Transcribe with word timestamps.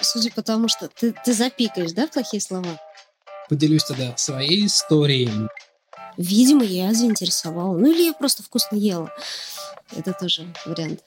Судя 0.00 0.30
по 0.30 0.42
тому, 0.42 0.68
что 0.68 0.88
ты, 0.88 1.12
ты 1.24 1.32
запикаешь, 1.32 1.92
да, 1.92 2.06
плохие 2.06 2.40
слова? 2.40 2.80
Поделюсь 3.48 3.84
тогда 3.84 4.16
своей 4.16 4.66
историей. 4.66 5.48
Видимо, 6.16 6.64
я 6.64 6.92
заинтересовала. 6.94 7.76
Ну 7.76 7.90
или 7.90 8.02
я 8.02 8.12
просто 8.12 8.42
вкусно 8.42 8.76
ела. 8.76 9.10
Это 9.96 10.12
тоже 10.12 10.46
вариант. 10.66 11.00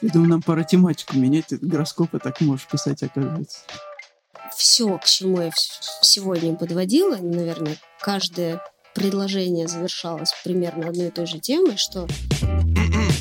Я 0.00 0.10
думаю, 0.10 0.30
нам 0.30 0.42
пора 0.42 0.64
тематику 0.64 1.16
менять. 1.16 1.46
Гороскопы 1.50 2.18
так 2.18 2.40
можешь 2.40 2.66
писать, 2.66 3.02
оказывается. 3.02 3.60
Все, 4.56 4.98
к 4.98 5.04
чему 5.04 5.40
я 5.40 5.50
сегодня 6.02 6.54
подводила, 6.54 7.16
наверное, 7.16 7.76
каждое 8.00 8.62
предложение 8.94 9.66
завершалось 9.66 10.32
примерно 10.44 10.88
одной 10.88 11.08
и 11.08 11.10
той 11.10 11.26
же 11.26 11.40
темой, 11.40 11.76
что 11.76 12.06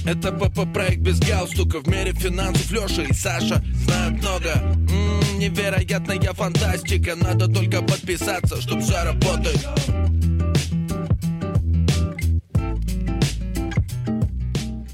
это 0.06 0.32
ПП-проект 0.32 1.00
без 1.00 1.20
галстука. 1.20 1.80
В 1.80 1.88
мире 1.88 2.14
финансов 2.14 2.72
Леша 2.72 3.04
и 3.04 3.14
Саша 3.14 3.64
знают 3.86 4.22
много. 4.22 4.52
М-м, 4.90 5.40
Невероятная 5.40 6.34
фантастика. 6.34 7.16
Надо 7.16 7.48
только 7.48 7.82
подписаться, 7.82 8.62
чтоб 8.62 8.82
все 8.82 9.04
работает. 9.04 9.60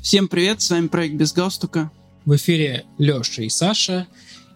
Всем 0.02 0.28
привет, 0.28 0.62
с 0.62 0.70
вами 0.72 0.88
проект 0.88 1.16
без 1.16 1.34
галстука 1.34 1.92
В 2.26 2.36
эфире 2.36 2.86
Леша 2.98 3.44
и 3.44 3.50
Саша. 3.50 4.08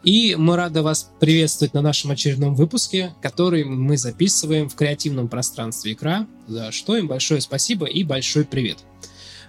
И 0.04 0.36
мы 0.36 0.58
рады 0.58 0.82
вас 0.82 1.10
приветствовать 1.20 1.74
на 1.74 1.82
нашем 1.82 2.12
очередном 2.12 2.56
выпуске, 2.56 3.14
который 3.22 3.64
мы 3.64 3.98
записываем 3.98 4.68
в 4.68 4.76
креативном 4.76 5.30
пространстве 5.30 5.94
икра, 5.94 6.28
за 6.48 6.74
что 6.74 6.98
им 6.98 7.08
большое 7.08 7.40
спасибо 7.40 7.86
и 7.86 8.04
большой 8.04 8.44
привет. 8.44 8.80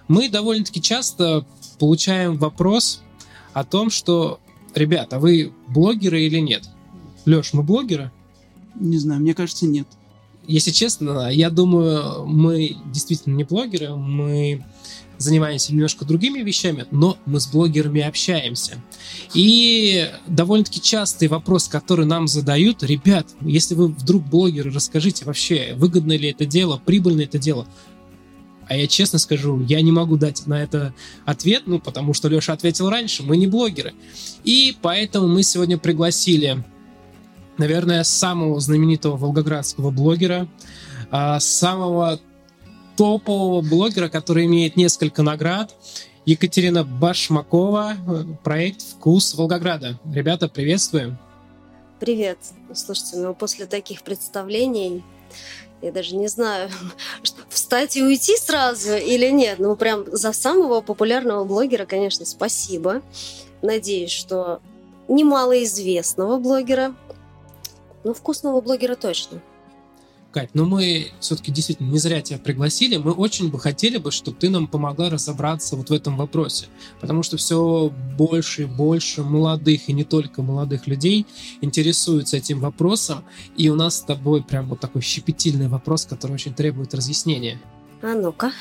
Мы 0.07 0.29
довольно-таки 0.29 0.81
часто 0.81 1.45
получаем 1.79 2.37
вопрос 2.37 3.01
о 3.53 3.63
том, 3.63 3.89
что, 3.89 4.39
ребята, 4.73 5.19
вы 5.19 5.53
блогеры 5.67 6.21
или 6.21 6.39
нет? 6.39 6.69
Леш, 7.25 7.53
мы 7.53 7.63
блогеры? 7.63 8.11
Не 8.75 8.97
знаю, 8.97 9.21
мне 9.21 9.33
кажется, 9.33 9.65
нет. 9.65 9.87
Если 10.47 10.71
честно, 10.71 11.29
я 11.31 11.49
думаю, 11.49 12.25
мы 12.27 12.77
действительно 12.93 13.35
не 13.35 13.43
блогеры, 13.43 13.95
мы 13.95 14.63
занимаемся 15.17 15.73
немножко 15.73 16.05
другими 16.05 16.39
вещами, 16.39 16.85
но 16.91 17.17
мы 17.25 17.39
с 17.39 17.47
блогерами 17.47 18.01
общаемся. 18.01 18.75
И 19.33 20.09
довольно-таки 20.27 20.81
частый 20.81 21.27
вопрос, 21.27 21.67
который 21.67 22.05
нам 22.05 22.27
задают, 22.27 22.83
ребят, 22.83 23.27
если 23.41 23.75
вы 23.75 23.87
вдруг 23.87 24.23
блогеры, 24.23 24.71
расскажите 24.71 25.25
вообще, 25.25 25.73
выгодно 25.75 26.15
ли 26.15 26.29
это 26.29 26.45
дело, 26.45 26.81
прибыльно 26.83 27.21
это 27.21 27.39
дело. 27.39 27.65
А 28.67 28.75
я 28.75 28.87
честно 28.87 29.19
скажу, 29.19 29.61
я 29.61 29.81
не 29.81 29.91
могу 29.91 30.17
дать 30.17 30.47
на 30.47 30.61
это 30.61 30.93
ответ, 31.25 31.63
ну, 31.65 31.79
потому 31.79 32.13
что 32.13 32.27
Леша 32.27 32.53
ответил 32.53 32.89
раньше, 32.89 33.23
мы 33.23 33.37
не 33.37 33.47
блогеры. 33.47 33.93
И 34.43 34.75
поэтому 34.81 35.27
мы 35.27 35.43
сегодня 35.43 35.77
пригласили, 35.77 36.63
наверное, 37.57 38.03
самого 38.03 38.59
знаменитого 38.59 39.17
волгоградского 39.17 39.91
блогера, 39.91 40.47
а, 41.11 41.39
самого 41.39 42.19
топового 42.97 43.61
блогера, 43.61 44.09
который 44.09 44.45
имеет 44.45 44.75
несколько 44.77 45.21
наград, 45.21 45.75
Екатерина 46.25 46.83
Башмакова, 46.83 47.93
проект 48.43 48.81
«Вкус 48.81 49.35
Волгограда». 49.35 49.99
Ребята, 50.11 50.47
приветствуем! 50.47 51.19
Привет! 51.99 52.39
Слушайте, 52.73 53.17
ну 53.17 53.35
после 53.35 53.67
таких 53.67 54.01
представлений 54.01 55.03
я 55.85 55.91
даже 55.91 56.15
не 56.15 56.27
знаю, 56.27 56.69
встать 57.49 57.95
и 57.95 58.03
уйти 58.03 58.35
сразу 58.37 58.95
или 58.95 59.29
нет. 59.29 59.59
Ну, 59.59 59.75
прям 59.75 60.05
за 60.07 60.33
самого 60.33 60.81
популярного 60.81 61.43
блогера, 61.43 61.85
конечно, 61.85 62.25
спасибо. 62.25 63.01
Надеюсь, 63.61 64.11
что 64.11 64.61
немало 65.07 65.63
известного 65.63 66.37
блогера, 66.37 66.95
но 68.03 68.13
вкусного 68.13 68.61
блогера 68.61 68.95
точно. 68.95 69.41
Кать, 70.35 70.49
но 70.53 70.65
ну 70.65 70.71
мы 70.71 71.13
все-таки 71.21 71.49
действительно 71.49 71.89
не 71.89 71.97
зря 71.97 72.21
тебя 72.21 72.37
пригласили. 72.37 72.97
Мы 72.97 73.13
очень 73.13 73.49
бы 73.49 73.57
хотели 73.57 73.95
бы, 73.95 74.11
чтобы 74.11 74.37
ты 74.37 74.49
нам 74.49 74.67
помогла 74.67 75.09
разобраться 75.09 75.77
вот 75.77 75.91
в 75.91 75.93
этом 75.93 76.17
вопросе. 76.17 76.65
Потому 76.99 77.23
что 77.23 77.37
все 77.37 77.89
больше 78.17 78.63
и 78.63 78.65
больше 78.65 79.23
молодых, 79.23 79.87
и 79.87 79.93
не 79.93 80.03
только 80.03 80.41
молодых 80.41 80.87
людей, 80.87 81.25
интересуются 81.61 82.35
этим 82.35 82.59
вопросом. 82.59 83.23
И 83.55 83.69
у 83.69 83.75
нас 83.75 83.95
с 83.95 84.01
тобой 84.01 84.43
прям 84.43 84.67
вот 84.67 84.81
такой 84.81 85.01
щепетильный 85.01 85.69
вопрос, 85.69 86.05
который 86.05 86.33
очень 86.33 86.53
требует 86.53 86.93
разъяснения. 86.93 87.61
А 88.01 88.13
ну-ка 88.13 88.51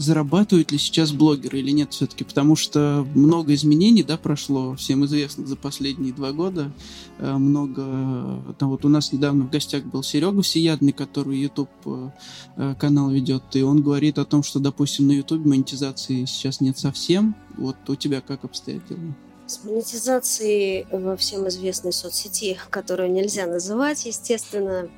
зарабатывают 0.00 0.72
ли 0.72 0.78
сейчас 0.78 1.12
блогеры 1.12 1.58
или 1.58 1.72
нет 1.72 1.92
все-таки, 1.92 2.24
потому 2.24 2.56
что 2.56 3.06
много 3.14 3.52
изменений, 3.52 4.02
да, 4.02 4.16
прошло, 4.16 4.74
всем 4.74 5.04
известно, 5.04 5.46
за 5.46 5.56
последние 5.56 6.14
два 6.14 6.32
года. 6.32 6.72
Э, 7.18 7.34
много, 7.34 8.42
там 8.58 8.70
вот 8.70 8.84
у 8.86 8.88
нас 8.88 9.12
недавно 9.12 9.44
в 9.44 9.50
гостях 9.50 9.84
был 9.84 10.02
Серега 10.02 10.40
Всеядный, 10.40 10.92
который 10.92 11.38
YouTube 11.38 11.68
э, 11.84 12.10
э, 12.56 12.74
канал 12.80 13.10
ведет, 13.10 13.42
и 13.52 13.62
он 13.62 13.82
говорит 13.82 14.18
о 14.18 14.24
том, 14.24 14.42
что, 14.42 14.58
допустим, 14.58 15.06
на 15.06 15.12
YouTube 15.12 15.44
монетизации 15.44 16.24
сейчас 16.24 16.62
нет 16.62 16.78
совсем. 16.78 17.36
Вот 17.58 17.76
у 17.88 17.94
тебя 17.94 18.22
как 18.22 18.44
обстоят 18.44 18.86
дела? 18.88 19.14
С 19.46 19.62
монетизацией 19.64 20.86
во 20.90 21.16
всем 21.16 21.46
известной 21.48 21.92
соцсети, 21.92 22.58
которую 22.70 23.12
нельзя 23.12 23.46
называть, 23.46 24.06
естественно, 24.06 24.88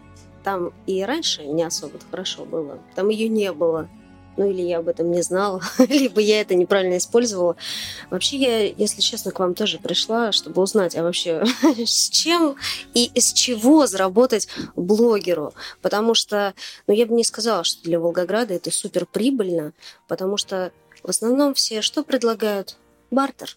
там 0.45 0.73
и 0.87 1.03
раньше 1.03 1.45
не 1.45 1.65
особо 1.65 1.99
хорошо 2.11 2.45
было. 2.45 2.79
Там 2.95 3.09
ее 3.09 3.29
не 3.29 3.53
было 3.53 3.89
ну 4.37 4.51
или 4.51 4.63
я 4.63 4.79
об 4.79 4.89
этом 4.89 5.11
не 5.11 5.23
знала, 5.23 5.63
либо 5.79 6.21
я 6.21 6.41
это 6.41 6.55
неправильно 6.55 6.99
использовала. 6.99 7.57
Вообще 8.11 8.37
я, 8.37 8.67
если 8.67 9.01
честно, 9.01 9.31
к 9.31 9.39
вам 9.39 9.55
тоже 9.55 9.79
пришла, 9.79 10.33
чтобы 10.33 10.63
узнать, 10.63 10.97
а 10.97 11.03
вообще 11.03 11.45
с 11.79 12.11
чем 12.11 12.57
и 12.95 13.07
из 13.07 13.33
чего 13.33 13.87
заработать 13.87 14.49
блогеру. 14.77 15.55
Потому 15.81 16.15
что, 16.15 16.55
ну 16.87 16.95
я 16.95 17.07
бы 17.07 17.15
не 17.15 17.25
сказала, 17.25 17.65
что 17.65 17.83
для 17.83 18.01
Волгограда 18.01 18.55
это 18.55 18.71
супер 18.71 19.07
прибыльно, 19.07 19.73
потому 20.09 20.37
что 20.37 20.73
в 21.03 21.09
основном 21.09 21.55
все 21.55 21.83
что 21.83 22.03
предлагают? 22.03 22.77
Бартер. 23.11 23.57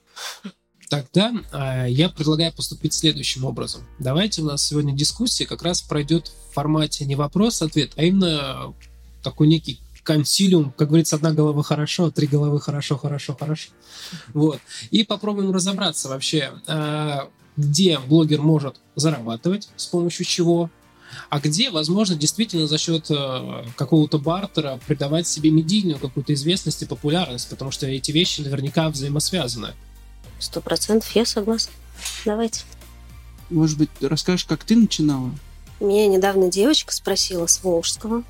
Тогда 0.90 1.31
э, 1.52 1.90
я 1.90 2.09
предлагаю 2.09 2.53
поступить 2.53 2.94
следующим 2.94 3.46
образом. 3.46 3.88
Давайте 4.00 4.42
у 4.42 4.46
нас 4.46 4.63
сегодня 4.63 4.94
дискуссия 4.94 5.46
как 5.46 5.63
раз 5.63 5.81
пройдет 5.81 6.28
в 6.28 6.53
формате 6.53 7.06
не 7.06 7.16
вопрос-ответ, 7.16 7.94
а 7.96 8.03
именно 8.03 8.74
такой 9.24 9.47
некий 9.47 9.80
консилиум, 10.06 10.72
как 10.78 10.88
говорится, 10.90 11.18
одна 11.18 11.34
голова 11.34 11.64
хорошо, 11.64 12.12
три 12.12 12.28
головы 12.28 12.62
хорошо, 12.62 12.98
хорошо, 12.98 13.36
хорошо. 13.38 13.72
Вот. 14.34 14.60
И 14.92 15.04
попробуем 15.04 15.52
разобраться 15.52 16.08
вообще, 16.08 16.54
а, 16.68 17.28
где 17.58 18.00
блогер 18.00 18.42
может 18.42 18.80
зарабатывать, 18.96 19.70
с 19.76 19.88
помощью 19.88 20.26
чего, 20.26 20.70
а 21.30 21.40
где, 21.40 21.72
возможно, 21.72 22.16
действительно 22.16 22.68
за 22.68 22.78
счет 22.78 23.08
а, 23.10 23.66
какого-то 23.76 24.20
бартера 24.20 24.80
придавать 24.86 25.28
себе 25.28 25.50
медийную 25.50 26.00
какую-то 26.00 26.34
известность 26.36 26.84
и 26.84 26.86
популярность, 26.86 27.50
потому 27.50 27.72
что 27.72 27.88
эти 27.88 28.12
вещи 28.12 28.42
наверняка 28.42 28.90
взаимосвязаны. 28.90 29.74
Сто 30.40 30.62
процентов 30.62 31.14
я 31.16 31.26
согласна. 31.26 31.74
Давайте. 32.26 32.62
Может 33.50 33.78
быть, 33.80 33.90
расскажешь, 34.02 34.46
как 34.46 34.64
ты 34.64 34.76
начинала? 34.76 35.32
Меня 35.80 36.08
недавно 36.08 36.50
девочка 36.50 36.94
спросила 36.94 37.48
с 37.48 37.64
Волжского, 37.64 38.24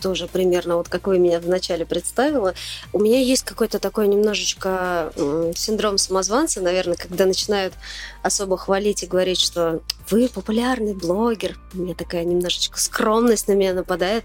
тоже 0.00 0.26
примерно 0.26 0.76
вот 0.76 0.88
как 0.88 1.06
вы 1.06 1.18
меня 1.18 1.40
вначале 1.40 1.86
представила. 1.86 2.54
У 2.92 3.00
меня 3.00 3.20
есть 3.20 3.44
какой-то 3.44 3.78
такой 3.78 4.08
немножечко 4.08 5.12
синдром 5.54 5.98
самозванца, 5.98 6.60
наверное, 6.60 6.96
когда 6.96 7.26
начинают 7.26 7.74
особо 8.22 8.56
хвалить 8.56 9.02
и 9.02 9.06
говорить, 9.06 9.40
что 9.40 9.80
вы 10.10 10.28
популярный 10.28 10.94
блогер. 10.94 11.58
У 11.74 11.78
меня 11.78 11.94
такая 11.94 12.24
немножечко 12.24 12.78
скромность 12.78 13.48
на 13.48 13.52
меня 13.52 13.74
нападает. 13.74 14.24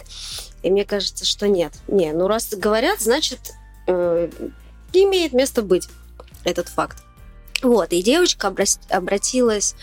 И 0.62 0.70
мне 0.70 0.86
кажется, 0.86 1.26
что 1.26 1.48
нет. 1.48 1.74
Не, 1.88 2.12
ну 2.12 2.28
раз 2.28 2.50
говорят, 2.54 3.00
значит, 3.00 3.40
э, 3.88 4.30
имеет 4.94 5.34
место 5.34 5.62
быть 5.62 5.88
этот 6.44 6.70
факт. 6.70 7.04
Вот, 7.64 7.94
и 7.94 8.02
девочка 8.02 8.54
обратилась 8.90 9.76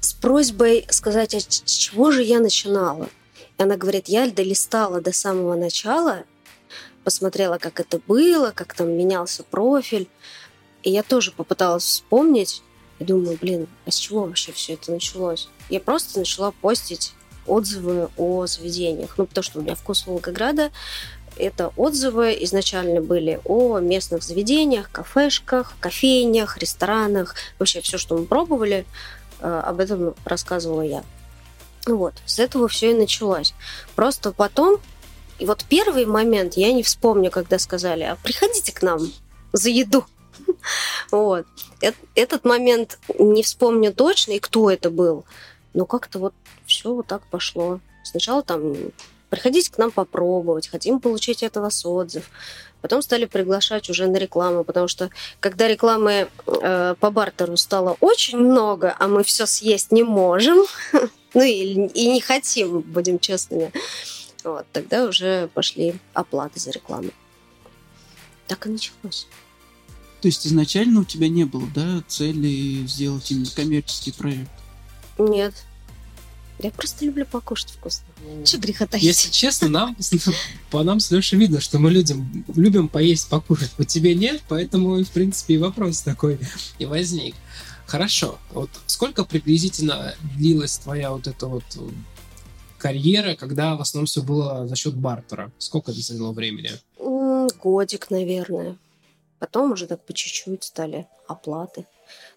с 0.00 0.12
просьбой 0.12 0.86
сказать, 0.90 1.34
а 1.34 1.40
с 1.40 1.60
чего 1.60 2.12
же 2.12 2.22
я 2.22 2.38
начинала? 2.38 3.08
Она 3.58 3.76
говорит, 3.76 4.08
я 4.08 4.30
долистала 4.30 5.00
до 5.00 5.12
самого 5.12 5.56
начала, 5.56 6.24
посмотрела, 7.04 7.58
как 7.58 7.80
это 7.80 8.00
было, 8.06 8.52
как 8.54 8.74
там 8.74 8.90
менялся 8.90 9.42
профиль. 9.42 10.08
И 10.82 10.90
я 10.90 11.02
тоже 11.02 11.32
попыталась 11.32 11.84
вспомнить. 11.84 12.62
И 12.98 13.04
думаю, 13.04 13.36
блин, 13.40 13.66
а 13.84 13.90
с 13.90 13.96
чего 13.96 14.22
вообще 14.22 14.52
все 14.52 14.74
это 14.74 14.90
началось? 14.90 15.48
Я 15.68 15.80
просто 15.80 16.18
начала 16.18 16.52
постить 16.52 17.12
отзывы 17.46 18.10
о 18.16 18.46
заведениях. 18.46 19.14
Ну, 19.18 19.26
потому 19.26 19.42
что 19.42 19.58
у 19.58 19.62
меня 19.62 19.74
вкус 19.74 20.06
Волгограда 20.06 20.70
это 21.38 21.72
отзывы 21.76 22.36
изначально 22.40 23.00
были 23.00 23.40
о 23.44 23.78
местных 23.78 24.22
заведениях, 24.22 24.90
кафешках, 24.90 25.74
кофейнях, 25.80 26.58
ресторанах. 26.58 27.34
Вообще 27.58 27.80
все, 27.80 27.96
что 27.98 28.16
мы 28.16 28.24
пробовали, 28.24 28.84
э, 29.40 29.62
об 29.64 29.80
этом 29.80 30.14
рассказывала 30.24 30.82
я. 30.82 31.04
Вот, 31.88 32.14
с 32.26 32.38
этого 32.38 32.68
все 32.68 32.90
и 32.90 32.94
началось. 32.94 33.54
Просто 33.96 34.32
потом, 34.32 34.78
и 35.38 35.46
вот 35.46 35.64
первый 35.68 36.04
момент 36.04 36.54
я 36.54 36.72
не 36.72 36.82
вспомню, 36.82 37.30
когда 37.30 37.58
сказали, 37.58 38.02
а 38.02 38.16
приходите 38.16 38.72
к 38.72 38.82
нам 38.82 39.00
за 39.52 39.70
еду. 39.70 40.04
Вот. 41.10 41.46
этот 42.14 42.44
момент 42.44 42.98
не 43.18 43.42
вспомню 43.42 43.92
точно, 43.92 44.32
и 44.32 44.38
кто 44.38 44.70
это 44.70 44.90
был. 44.90 45.24
Но 45.74 45.86
как-то 45.86 46.18
вот 46.18 46.34
все 46.66 46.94
вот 46.94 47.06
так 47.06 47.22
пошло. 47.26 47.80
Сначала 48.04 48.42
там 48.42 48.74
приходите 49.30 49.70
к 49.70 49.78
нам 49.78 49.90
попробовать, 49.90 50.68
хотим 50.68 51.00
получить 51.00 51.42
от 51.42 51.56
вас 51.56 51.84
отзыв. 51.84 52.30
Потом 52.80 53.02
стали 53.02 53.24
приглашать 53.24 53.90
уже 53.90 54.06
на 54.06 54.16
рекламу, 54.16 54.64
потому 54.64 54.88
что 54.88 55.10
когда 55.40 55.66
рекламы 55.66 56.28
э, 56.46 56.94
по 57.00 57.10
бартеру 57.10 57.56
стало 57.56 57.96
очень 58.00 58.38
много, 58.38 58.94
а 58.98 59.08
мы 59.08 59.24
все 59.24 59.46
съесть 59.46 59.90
не 59.90 60.04
можем, 60.04 60.58
ну 61.34 61.42
и, 61.42 61.88
и 61.88 62.12
не 62.12 62.20
хотим, 62.20 62.80
будем 62.80 63.18
честными, 63.18 63.72
вот, 64.44 64.64
тогда 64.72 65.04
уже 65.06 65.48
пошли 65.54 65.96
оплаты 66.14 66.60
за 66.60 66.70
рекламу. 66.70 67.10
Так 68.46 68.66
и 68.66 68.70
началось. 68.70 69.26
То 70.20 70.28
есть 70.28 70.46
изначально 70.46 71.00
у 71.00 71.04
тебя 71.04 71.28
не 71.28 71.44
было, 71.44 71.68
да, 71.74 72.02
цели 72.08 72.86
сделать 72.86 73.30
именно 73.30 73.50
коммерческий 73.54 74.12
проект? 74.12 74.50
Нет. 75.18 75.54
Я 76.60 76.70
просто 76.70 77.04
люблю 77.04 77.24
покушать 77.24 77.70
вкусно. 77.70 78.04
Че 78.44 78.58
греха 78.58 78.86
таить? 78.86 79.04
Если 79.04 79.30
честно, 79.30 79.68
нам, 79.68 79.96
по 80.70 80.82
нам 80.82 80.98
с 80.98 81.10
Лешей 81.10 81.38
видно, 81.38 81.60
что 81.60 81.78
мы 81.78 81.90
людям 81.90 82.44
любим 82.54 82.88
поесть, 82.88 83.28
покушать. 83.28 83.70
По 83.72 83.84
тебе 83.84 84.14
нет, 84.14 84.42
поэтому, 84.48 85.02
в 85.02 85.10
принципе, 85.10 85.54
и 85.54 85.58
вопрос 85.58 86.02
такой 86.02 86.38
и 86.78 86.84
возник. 86.84 87.34
Хорошо. 87.86 88.38
Вот 88.52 88.70
сколько 88.86 89.24
приблизительно 89.24 90.14
длилась 90.36 90.78
твоя 90.78 91.12
вот 91.12 91.26
эта 91.26 91.46
вот 91.46 91.64
карьера, 92.78 93.34
когда 93.34 93.76
в 93.76 93.80
основном 93.80 94.06
все 94.06 94.22
было 94.22 94.66
за 94.66 94.76
счет 94.76 94.94
бартера? 94.94 95.52
Сколько 95.58 95.92
это 95.92 96.00
заняло 96.00 96.32
времени? 96.32 96.70
Годик, 97.62 98.10
наверное. 98.10 98.76
Потом 99.38 99.72
уже 99.72 99.86
так 99.86 100.04
по 100.04 100.12
чуть-чуть 100.12 100.64
стали 100.64 101.06
оплаты. 101.28 101.86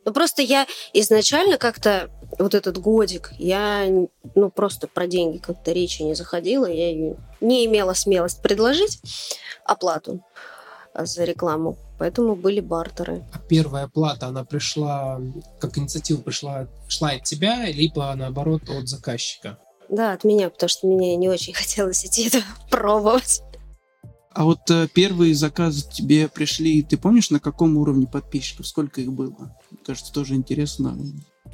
Ну, 0.05 0.13
просто 0.13 0.41
я 0.41 0.65
изначально 0.93 1.57
как-то 1.57 2.09
вот 2.39 2.55
этот 2.55 2.77
годик, 2.77 3.33
я, 3.37 3.85
ну, 4.35 4.49
просто 4.49 4.87
про 4.87 5.07
деньги 5.07 5.37
как-то 5.37 5.71
речи 5.71 6.01
не 6.01 6.15
заходила, 6.15 6.65
я 6.65 7.15
не 7.41 7.65
имела 7.65 7.93
смелость 7.93 8.41
предложить 8.41 8.99
оплату 9.65 10.23
за 10.95 11.23
рекламу, 11.23 11.77
поэтому 11.99 12.35
были 12.35 12.59
бартеры. 12.59 13.23
А 13.31 13.39
первая 13.39 13.85
оплата, 13.85 14.27
она 14.27 14.43
пришла, 14.43 15.21
как 15.59 15.77
инициатива 15.77 16.21
пришла, 16.21 16.67
шла 16.87 17.11
от 17.11 17.23
тебя, 17.23 17.65
либо, 17.69 18.13
наоборот, 18.15 18.63
от 18.69 18.87
заказчика? 18.87 19.57
Да, 19.89 20.13
от 20.13 20.23
меня, 20.23 20.49
потому 20.49 20.69
что 20.69 20.87
мне 20.87 21.15
не 21.15 21.29
очень 21.29 21.53
хотелось 21.53 22.05
идти 22.05 22.27
это 22.27 22.41
пробовать. 22.69 23.41
А 24.33 24.45
вот 24.45 24.69
э, 24.69 24.87
первые 24.93 25.35
заказы 25.35 25.85
тебе 25.89 26.29
пришли, 26.29 26.81
ты 26.83 26.97
помнишь, 26.97 27.29
на 27.31 27.41
каком 27.41 27.75
уровне 27.75 28.07
подписчиков? 28.07 28.65
Сколько 28.65 29.01
их 29.01 29.11
было? 29.11 29.53
Кажется, 29.85 30.13
тоже 30.13 30.35
интересно. 30.35 30.97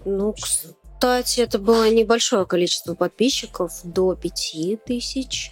Ну, 0.06 0.34
кстати, 0.34 1.40
это 1.40 1.60
было 1.60 1.90
небольшое 1.90 2.46
количество 2.46 2.96
подписчиков, 2.96 3.80
до 3.84 4.16
пяти 4.16 4.78
тысяч. 4.86 5.52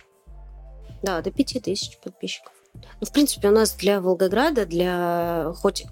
Да, 1.04 1.22
до 1.22 1.32
пяти 1.32 1.60
тысяч 1.60 1.98
подписчиков. 2.00 2.54
Ну, 2.74 3.08
в 3.08 3.12
принципе, 3.12 3.50
у 3.50 3.52
нас 3.52 3.74
для 3.74 4.02
Волгограда, 4.02 4.66
для 4.66 5.54
хоть 5.56 5.86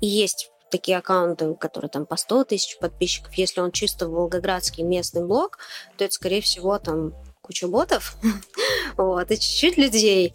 и 0.00 0.06
есть 0.06 0.50
такие 0.70 0.96
аккаунты, 0.98 1.54
которые 1.54 1.90
там 1.90 2.06
по 2.06 2.16
100 2.16 2.44
тысяч 2.44 2.78
подписчиков, 2.78 3.34
если 3.34 3.60
он 3.60 3.72
чисто 3.72 4.08
волгоградский 4.08 4.82
местный 4.82 5.24
блог, 5.24 5.58
то 5.96 6.04
это, 6.04 6.14
скорее 6.14 6.40
всего, 6.40 6.78
там 6.78 7.12
куча 7.42 7.68
ботов, 7.68 8.16
вот, 8.96 9.30
и 9.30 9.34
чуть-чуть 9.34 9.76
людей. 9.76 10.32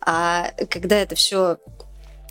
А 0.00 0.52
когда 0.70 0.96
это 0.96 1.14
все 1.14 1.58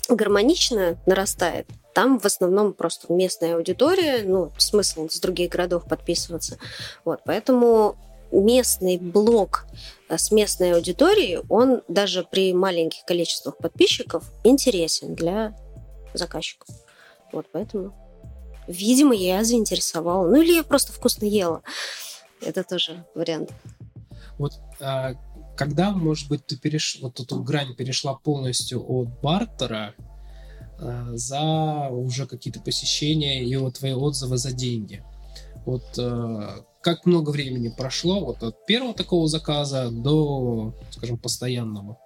гармонично 0.08 1.00
нарастает, 1.06 1.68
там 1.98 2.20
в 2.20 2.24
основном 2.26 2.74
просто 2.74 3.12
местная 3.12 3.56
аудитория, 3.56 4.22
ну, 4.22 4.52
смысл 4.56 5.08
с 5.08 5.18
других 5.18 5.50
городов 5.50 5.82
подписываться. 5.88 6.56
Вот, 7.04 7.22
поэтому 7.24 7.96
местный 8.30 8.98
блог 8.98 9.66
э, 10.08 10.16
с 10.16 10.30
местной 10.30 10.74
аудиторией, 10.74 11.40
он 11.48 11.82
даже 11.88 12.22
при 12.22 12.52
маленьких 12.52 13.04
количествах 13.04 13.56
подписчиков 13.56 14.30
интересен 14.44 15.16
для 15.16 15.58
заказчиков. 16.14 16.68
Вот 17.32 17.46
поэтому, 17.50 17.92
видимо, 18.68 19.12
я 19.12 19.42
заинтересовала. 19.42 20.28
Ну 20.28 20.40
или 20.40 20.52
я 20.52 20.62
просто 20.62 20.92
вкусно 20.92 21.24
ела. 21.24 21.62
Это 22.40 22.62
тоже 22.62 23.04
вариант. 23.16 23.50
Вот 24.38 24.52
а, 24.78 25.14
когда, 25.56 25.90
может 25.90 26.28
быть, 26.28 26.46
ты 26.46 26.56
переш... 26.56 27.00
вот 27.02 27.18
эту 27.18 27.42
грань 27.42 27.74
перешла 27.74 28.14
полностью 28.14 28.84
от 28.88 29.08
бартера 29.20 29.96
за 30.78 31.88
уже 31.90 32.26
какие-то 32.26 32.60
посещения 32.60 33.44
и 33.44 33.56
вот 33.56 33.78
твои 33.78 33.92
отзывы 33.92 34.38
за 34.38 34.52
деньги? 34.52 35.02
Вот 35.66 35.98
а, 35.98 36.64
как 36.80 37.04
много 37.04 37.30
времени 37.30 37.68
прошло 37.68 38.24
вот 38.24 38.42
от 38.42 38.64
первого 38.66 38.94
такого 38.94 39.28
заказа 39.28 39.90
до, 39.90 40.72
скажем, 40.90 41.18
постоянного? 41.18 41.98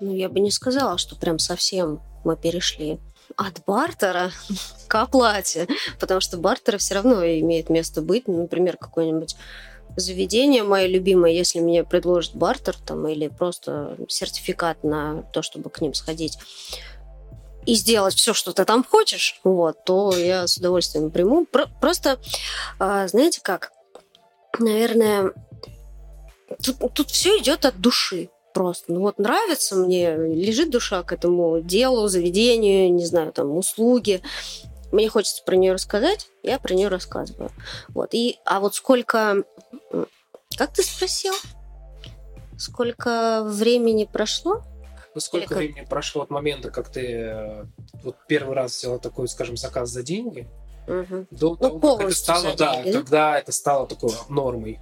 Ну, 0.00 0.14
я 0.14 0.28
бы 0.28 0.40
не 0.40 0.50
сказала, 0.50 0.96
что 0.98 1.16
прям 1.16 1.38
совсем 1.38 2.00
мы 2.24 2.36
перешли 2.36 2.98
от 3.36 3.62
бартера 3.66 4.30
к 4.88 4.94
оплате, 4.94 5.66
потому 5.98 6.20
что 6.20 6.36
бартер 6.38 6.78
все 6.78 6.94
равно 6.94 7.24
имеет 7.24 7.70
место 7.70 8.02
быть. 8.02 8.28
Например, 8.28 8.76
какой-нибудь 8.76 9.36
заведение 9.96 10.62
мое 10.62 10.86
любимое, 10.86 11.32
если 11.32 11.60
мне 11.60 11.84
предложат 11.84 12.34
бартер 12.34 12.76
там, 12.86 13.08
или 13.08 13.28
просто 13.28 13.96
сертификат 14.08 14.84
на 14.84 15.22
то, 15.32 15.42
чтобы 15.42 15.70
к 15.70 15.80
ним 15.80 15.94
сходить, 15.94 16.38
и 17.66 17.74
сделать 17.74 18.14
все, 18.14 18.34
что 18.34 18.52
ты 18.52 18.64
там 18.64 18.84
хочешь, 18.84 19.40
вот, 19.44 19.84
то 19.84 20.16
я 20.16 20.46
с 20.46 20.56
удовольствием 20.56 21.10
приму. 21.10 21.46
Про- 21.46 21.68
просто, 21.80 22.18
а, 22.78 23.06
знаете 23.08 23.40
как, 23.42 23.72
наверное, 24.58 25.32
тут, 26.64 26.94
тут 26.94 27.10
все 27.10 27.38
идет 27.38 27.64
от 27.64 27.80
души 27.80 28.30
просто. 28.54 28.92
Ну 28.92 29.00
вот 29.00 29.18
нравится 29.18 29.76
мне, 29.76 30.16
лежит 30.16 30.70
душа 30.70 31.02
к 31.02 31.12
этому 31.12 31.60
делу, 31.60 32.08
заведению, 32.08 32.92
не 32.92 33.04
знаю, 33.04 33.32
там, 33.32 33.56
услуги 33.56 34.22
мне 34.92 35.08
хочется 35.08 35.42
про 35.44 35.56
нее 35.56 35.72
рассказать, 35.72 36.28
я 36.42 36.58
про 36.58 36.74
нее 36.74 36.88
рассказываю. 36.88 37.50
Вот. 37.88 38.10
И, 38.12 38.38
а 38.44 38.60
вот 38.60 38.74
сколько... 38.74 39.44
Как 40.56 40.72
ты 40.72 40.82
спросил? 40.82 41.34
Сколько 42.58 43.42
времени 43.44 44.08
прошло? 44.10 44.62
Ну, 45.14 45.20
сколько 45.20 45.48
как... 45.48 45.58
времени 45.58 45.84
прошло 45.88 46.22
от 46.22 46.30
момента, 46.30 46.70
как 46.70 46.88
ты 46.90 47.06
э, 47.06 47.64
вот 48.04 48.16
первый 48.28 48.54
раз 48.54 48.78
сделала 48.78 49.00
такой, 49.00 49.28
скажем, 49.28 49.56
заказ 49.56 49.90
за 49.90 50.02
деньги, 50.02 50.48
угу. 50.86 51.26
до 51.30 51.50
ну, 51.50 51.56
того, 51.56 51.96
как 51.96 52.06
это 52.06 52.16
стало, 52.16 52.56
да, 52.56 52.76
деньги. 52.76 52.92
когда 52.92 53.38
это 53.38 53.52
стало 53.52 53.86
такой 53.86 54.12
нормой, 54.28 54.78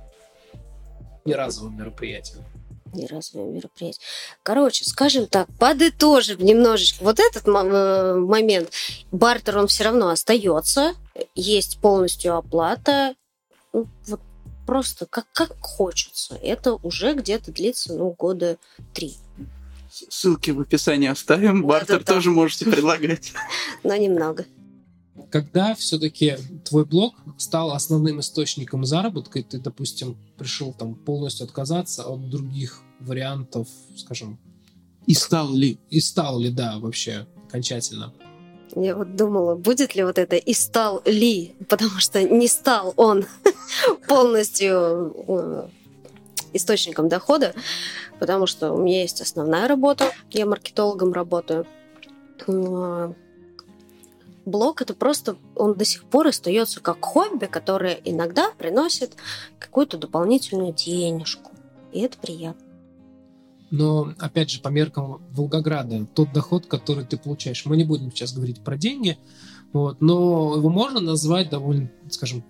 не 1.25 1.35
разовым 1.35 1.79
мероприятием 1.79 2.45
неразовое 2.93 3.53
мероприятие. 3.53 4.03
Короче, 4.43 4.85
скажем 4.85 5.27
так, 5.27 5.49
подытожим 5.59 6.43
немножечко 6.45 7.05
вот 7.05 7.19
этот 7.21 7.47
э, 7.47 8.15
момент. 8.15 8.71
Бартер, 9.11 9.59
он 9.59 9.67
все 9.67 9.85
равно 9.85 10.11
остается, 10.11 10.95
есть 11.35 11.81
полностью 11.81 12.37
оплата. 12.37 13.15
Ну, 13.73 13.87
вот 14.07 14.21
просто 14.67 15.07
как, 15.07 15.27
как 15.33 15.57
хочется. 15.61 16.39
Это 16.43 16.75
уже 16.75 17.15
где-то 17.15 17.53
длится, 17.53 17.95
ну, 17.95 18.11
года 18.11 18.59
три. 18.95 19.17
Ссылки 19.91 20.51
в 20.51 20.61
описании 20.61 21.09
оставим. 21.09 21.65
Бартер 21.65 22.05
тоже 22.05 22.31
можете 22.31 22.65
предлагать. 22.65 23.33
Но 23.83 23.97
немного 23.97 24.47
когда 25.31 25.75
все-таки 25.75 26.37
твой 26.65 26.85
блог 26.85 27.15
стал 27.37 27.73
основным 27.73 28.21
источником 28.21 28.85
заработка, 28.85 29.39
и 29.39 29.43
ты, 29.43 29.59
допустим, 29.59 30.17
пришел 30.37 30.73
там 30.73 30.95
полностью 30.95 31.45
отказаться 31.45 32.05
от 32.05 32.29
других 32.29 32.81
вариантов, 33.01 33.69
скажем... 33.97 34.39
И 35.07 35.15
стал 35.15 35.55
ли? 35.55 35.79
И 35.89 36.01
стал 36.01 36.39
ли, 36.39 36.51
да, 36.51 36.79
вообще, 36.79 37.27
окончательно. 37.47 38.13
Я 38.77 38.95
вот 38.95 39.17
думала, 39.17 39.55
будет 39.55 39.95
ли 39.95 40.05
вот 40.05 40.19
это 40.19 40.37
«и 40.37 40.53
стал 40.53 41.03
ли», 41.07 41.55
потому 41.69 41.99
что 41.99 42.23
не 42.23 42.47
стал 42.47 42.93
он 42.97 43.25
полностью 44.09 45.15
э, 45.27 45.69
источником 46.53 47.09
дохода, 47.09 47.55
потому 48.19 48.47
что 48.47 48.73
у 48.73 48.83
меня 48.83 49.03
есть 49.03 49.21
основная 49.21 49.69
работа, 49.69 50.13
я 50.31 50.47
маркетологом 50.47 51.13
работаю, 51.13 51.67
а, 52.47 53.13
блог 54.45 54.83
это 54.83 54.95
просто, 54.95 55.37
он 55.55 55.75
до 55.75 55.85
сих 55.85 56.05
пор 56.05 56.29
остается 56.29 56.81
как 56.81 57.05
хобби, 57.05 57.47
которое 57.47 58.01
иногда 58.05 58.51
приносит 58.57 59.15
какую-то 59.59 59.99
дополнительную 59.99 60.73
денежку. 60.73 61.53
И 61.93 62.01
это 62.01 62.19
приятно. 62.19 62.65
Но, 63.71 64.15
опять 64.19 64.51
же, 64.51 64.61
по 64.61 64.69
меркам 64.69 65.23
Волгограда, 65.31 66.07
тот 66.15 66.33
доход, 66.33 66.67
который 66.67 67.05
ты 67.05 67.19
получаешь, 67.19 67.67
мы 67.67 67.77
не 67.77 67.85
будем 67.85 68.11
сейчас 68.11 68.33
говорить 68.33 68.65
про 68.65 68.79
деньги, 68.79 69.19
вот, 69.73 70.01
но 70.01 70.57
его 70.57 70.71
можно 70.71 71.01
назвать 71.01 71.51
довольно, 71.51 71.91
скажем, 72.11 72.43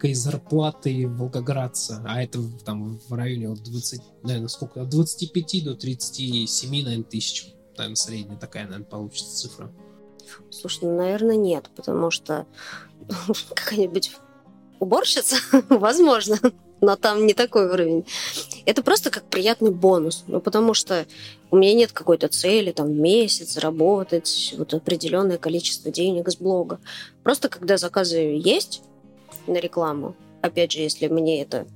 среднестатистической 0.00 0.14
зарплатой 0.14 1.06
волгоградца, 1.06 2.02
а 2.06 2.22
это 2.22 2.40
там 2.64 2.98
в 3.08 3.12
районе 3.12 3.50
от 3.50 3.62
20, 3.62 4.00
наверное, 4.22 4.48
сколько, 4.48 4.82
от 4.82 4.88
25 4.88 5.64
до 5.64 5.74
37, 5.74 6.70
наверное, 6.84 7.04
тысяч, 7.04 7.54
наверное, 7.76 7.96
средняя 7.96 8.38
такая, 8.38 8.64
наверное, 8.64 8.86
получится 8.86 9.36
цифра? 9.36 9.70
Слушай, 10.50 10.84
ну, 10.84 10.96
наверное, 10.96 11.36
нет, 11.36 11.70
потому 11.76 12.10
что 12.10 12.46
какая-нибудь 13.54 14.12
уборщица, 14.78 15.36
возможно, 15.68 16.38
но 16.80 16.96
там 16.96 17.26
не 17.26 17.34
такой 17.34 17.66
уровень. 17.66 18.06
Это 18.64 18.82
просто 18.82 19.10
как 19.10 19.24
приятный 19.24 19.70
бонус, 19.70 20.24
ну, 20.26 20.40
потому 20.40 20.72
что 20.72 21.06
у 21.50 21.56
меня 21.56 21.74
нет 21.74 21.92
какой-то 21.92 22.28
цели, 22.28 22.72
там, 22.72 22.92
месяц 22.92 23.52
заработать 23.52 24.54
вот 24.56 24.72
определенное 24.72 25.36
количество 25.36 25.90
денег 25.90 26.30
с 26.30 26.36
блога. 26.36 26.78
Просто 27.22 27.48
когда 27.48 27.76
заказы 27.76 28.16
есть 28.16 28.82
на 29.50 29.58
рекламу, 29.58 30.14
опять 30.42 30.72
же, 30.72 30.80
если 30.80 31.08
мне 31.08 31.42
это 31.42 31.66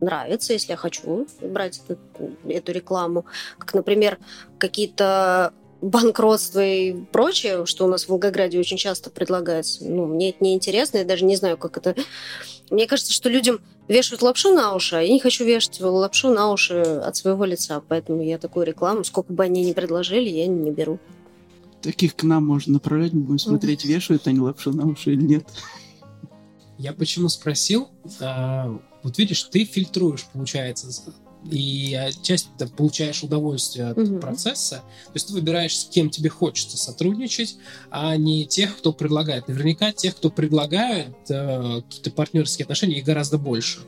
нравится, 0.00 0.52
если 0.52 0.72
я 0.72 0.76
хочу 0.76 1.26
брать 1.42 1.82
эту, 1.88 1.98
эту 2.48 2.72
рекламу, 2.72 3.26
как, 3.58 3.74
например, 3.74 4.18
какие-то 4.58 5.52
банкротства 5.80 6.64
и 6.64 6.92
прочее, 7.12 7.64
что 7.66 7.84
у 7.84 7.88
нас 7.88 8.04
в 8.04 8.08
Волгограде 8.10 8.58
очень 8.58 8.76
часто 8.76 9.10
предлагается. 9.10 9.84
Ну, 9.84 10.06
мне 10.06 10.30
это 10.30 10.44
не 10.44 10.54
интересно, 10.54 10.98
я 10.98 11.04
даже 11.04 11.24
не 11.24 11.36
знаю, 11.36 11.56
как 11.56 11.76
это... 11.76 11.94
Мне 12.70 12.86
кажется, 12.86 13.12
что 13.12 13.28
людям 13.28 13.60
вешают 13.88 14.22
лапшу 14.22 14.54
на 14.54 14.74
уши, 14.74 14.96
а 14.96 15.00
я 15.00 15.12
не 15.12 15.20
хочу 15.20 15.44
вешать 15.44 15.80
лапшу 15.80 16.30
на 16.30 16.52
уши 16.52 16.80
от 16.80 17.16
своего 17.16 17.44
лица, 17.44 17.82
поэтому 17.88 18.22
я 18.22 18.38
такую 18.38 18.66
рекламу, 18.66 19.04
сколько 19.04 19.32
бы 19.32 19.42
они 19.42 19.64
ни 19.64 19.72
предложили, 19.72 20.28
я 20.28 20.46
не 20.46 20.70
беру. 20.70 20.98
Таких 21.82 22.14
к 22.14 22.22
нам 22.24 22.46
можно 22.46 22.74
направлять, 22.74 23.12
мы 23.12 23.22
будем 23.22 23.38
смотреть, 23.38 23.84
вешают 23.84 24.26
они 24.26 24.40
лапшу 24.40 24.72
на 24.72 24.86
уши 24.86 25.12
или 25.12 25.22
нет. 25.22 25.44
Я 26.80 26.94
почему 26.94 27.28
спросил? 27.28 27.88
А, 28.20 28.80
вот 29.02 29.18
видишь, 29.18 29.42
ты 29.44 29.66
фильтруешь, 29.66 30.24
получается, 30.32 30.88
и 31.44 31.94
часть 32.22 32.48
ты 32.56 32.66
получаешь 32.66 33.22
удовольствие 33.22 33.88
от 33.88 33.98
угу. 33.98 34.18
процесса. 34.18 34.76
То 34.76 35.12
есть 35.12 35.26
ты 35.26 35.34
выбираешь, 35.34 35.76
с 35.76 35.84
кем 35.84 36.08
тебе 36.08 36.30
хочется 36.30 36.78
сотрудничать, 36.78 37.58
а 37.90 38.16
не 38.16 38.46
тех, 38.46 38.78
кто 38.78 38.94
предлагает. 38.94 39.46
Наверняка 39.48 39.92
тех, 39.92 40.16
кто 40.16 40.30
предлагает 40.30 41.14
э, 41.28 41.82
какие-то 41.82 42.12
партнерские 42.12 42.64
отношения, 42.64 42.98
их 42.98 43.04
гораздо 43.04 43.36
больше. 43.36 43.80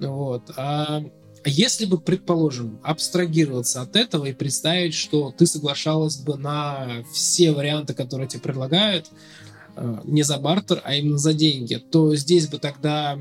Вот. 0.00 0.50
А 0.56 1.04
если 1.44 1.86
бы, 1.86 2.00
предположим, 2.00 2.80
абстрагироваться 2.82 3.80
от 3.80 3.94
этого 3.94 4.26
и 4.26 4.32
представить, 4.32 4.94
что 4.94 5.32
ты 5.36 5.46
соглашалась 5.46 6.16
бы 6.16 6.36
на 6.36 7.04
все 7.12 7.52
варианты, 7.52 7.94
которые 7.94 8.28
тебе 8.28 8.42
предлагают, 8.42 9.06
не 10.04 10.22
за 10.22 10.38
бартер, 10.38 10.80
а 10.84 10.94
именно 10.94 11.18
за 11.18 11.34
деньги, 11.34 11.76
то 11.76 12.14
здесь 12.14 12.48
бы 12.48 12.58
тогда 12.58 13.18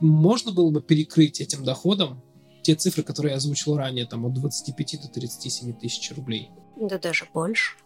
можно 0.00 0.52
было 0.52 0.70
бы 0.70 0.82
перекрыть 0.82 1.40
этим 1.40 1.64
доходом 1.64 2.22
те 2.62 2.74
цифры, 2.74 3.02
которые 3.02 3.32
я 3.32 3.36
озвучил 3.36 3.76
ранее, 3.76 4.06
там 4.06 4.24
от 4.24 4.32
25 4.32 5.02
до 5.02 5.08
37 5.08 5.74
тысяч 5.74 6.10
рублей. 6.16 6.50
Да 6.76 6.98
даже 6.98 7.26
больше. 7.32 7.76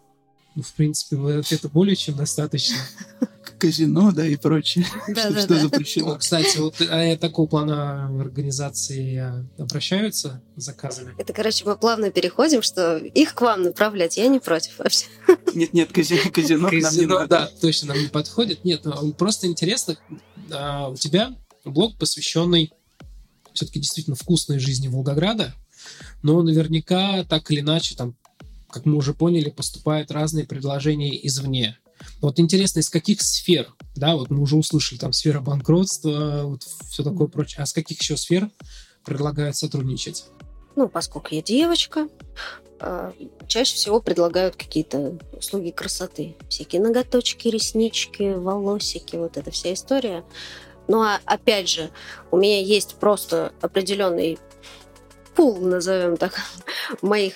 Ну, 0.59 0.63
в 0.63 0.73
принципе, 0.73 1.15
это 1.51 1.69
более 1.69 1.95
чем 1.95 2.17
достаточно. 2.17 2.75
Казино, 3.57 4.11
да, 4.11 4.27
и 4.27 4.35
прочее. 4.35 4.85
Что 5.07 5.57
запрещено. 5.57 6.17
Кстати, 6.17 6.57
вот 6.57 6.81
а 6.81 7.15
такого 7.15 7.47
плана 7.47 8.07
организации 8.19 9.23
обращаются 9.57 10.41
с 10.57 10.65
заказами? 10.65 11.15
Это, 11.17 11.31
короче, 11.31 11.63
мы 11.63 11.77
плавно 11.77 12.11
переходим, 12.11 12.61
что 12.61 12.97
их 12.97 13.35
к 13.35 13.39
вам 13.41 13.63
направлять, 13.63 14.17
я 14.17 14.27
не 14.27 14.39
против 14.39 14.79
вообще. 14.79 15.05
Нет, 15.53 15.73
нет, 15.73 15.91
казино, 15.93 16.29
казино, 16.29 16.69
казино 16.69 17.25
да, 17.25 17.49
точно 17.61 17.93
нам 17.93 18.03
не 18.03 18.09
подходит. 18.09 18.65
Нет, 18.65 18.81
ну, 18.83 19.13
просто 19.13 19.47
интересно, 19.47 19.95
а, 20.51 20.89
у 20.89 20.97
тебя 20.97 21.33
блог, 21.63 21.97
посвященный 21.97 22.73
все-таки 23.53 23.79
действительно 23.79 24.17
вкусной 24.17 24.59
жизни 24.59 24.89
Волгограда, 24.89 25.55
но 26.21 26.41
наверняка 26.41 27.23
так 27.23 27.49
или 27.49 27.61
иначе, 27.61 27.95
там, 27.95 28.17
как 28.71 28.85
мы 28.85 28.95
уже 28.95 29.13
поняли, 29.13 29.49
поступают 29.49 30.11
разные 30.11 30.45
предложения 30.45 31.25
извне. 31.27 31.77
Вот 32.21 32.39
интересно, 32.39 32.79
из 32.79 32.89
каких 32.89 33.21
сфер, 33.21 33.73
да, 33.95 34.15
вот 34.15 34.29
мы 34.29 34.41
уже 34.41 34.55
услышали, 34.55 34.97
там, 34.97 35.13
сфера 35.13 35.41
банкротства, 35.41 36.43
вот 36.43 36.63
все 36.63 37.03
такое 37.03 37.27
прочее, 37.27 37.63
а 37.63 37.65
с 37.65 37.73
каких 37.73 38.01
еще 38.01 38.15
сфер 38.15 38.49
предлагают 39.05 39.55
сотрудничать? 39.55 40.25
Ну, 40.75 40.87
поскольку 40.87 41.35
я 41.35 41.41
девочка, 41.41 42.07
а, 42.79 43.13
чаще 43.47 43.75
всего 43.75 44.01
предлагают 44.01 44.55
какие-то 44.55 45.17
услуги 45.33 45.71
красоты. 45.71 46.35
Всякие 46.47 46.81
ноготочки, 46.81 47.49
реснички, 47.49 48.33
волосики, 48.33 49.17
вот 49.17 49.37
эта 49.37 49.51
вся 49.51 49.73
история. 49.73 50.23
Ну 50.87 51.01
а 51.01 51.19
опять 51.25 51.69
же, 51.69 51.89
у 52.31 52.37
меня 52.37 52.61
есть 52.61 52.95
просто 52.95 53.53
определенный 53.61 54.39
пул, 55.35 55.57
назовем 55.57 56.17
так, 56.17 56.33
моих 57.01 57.35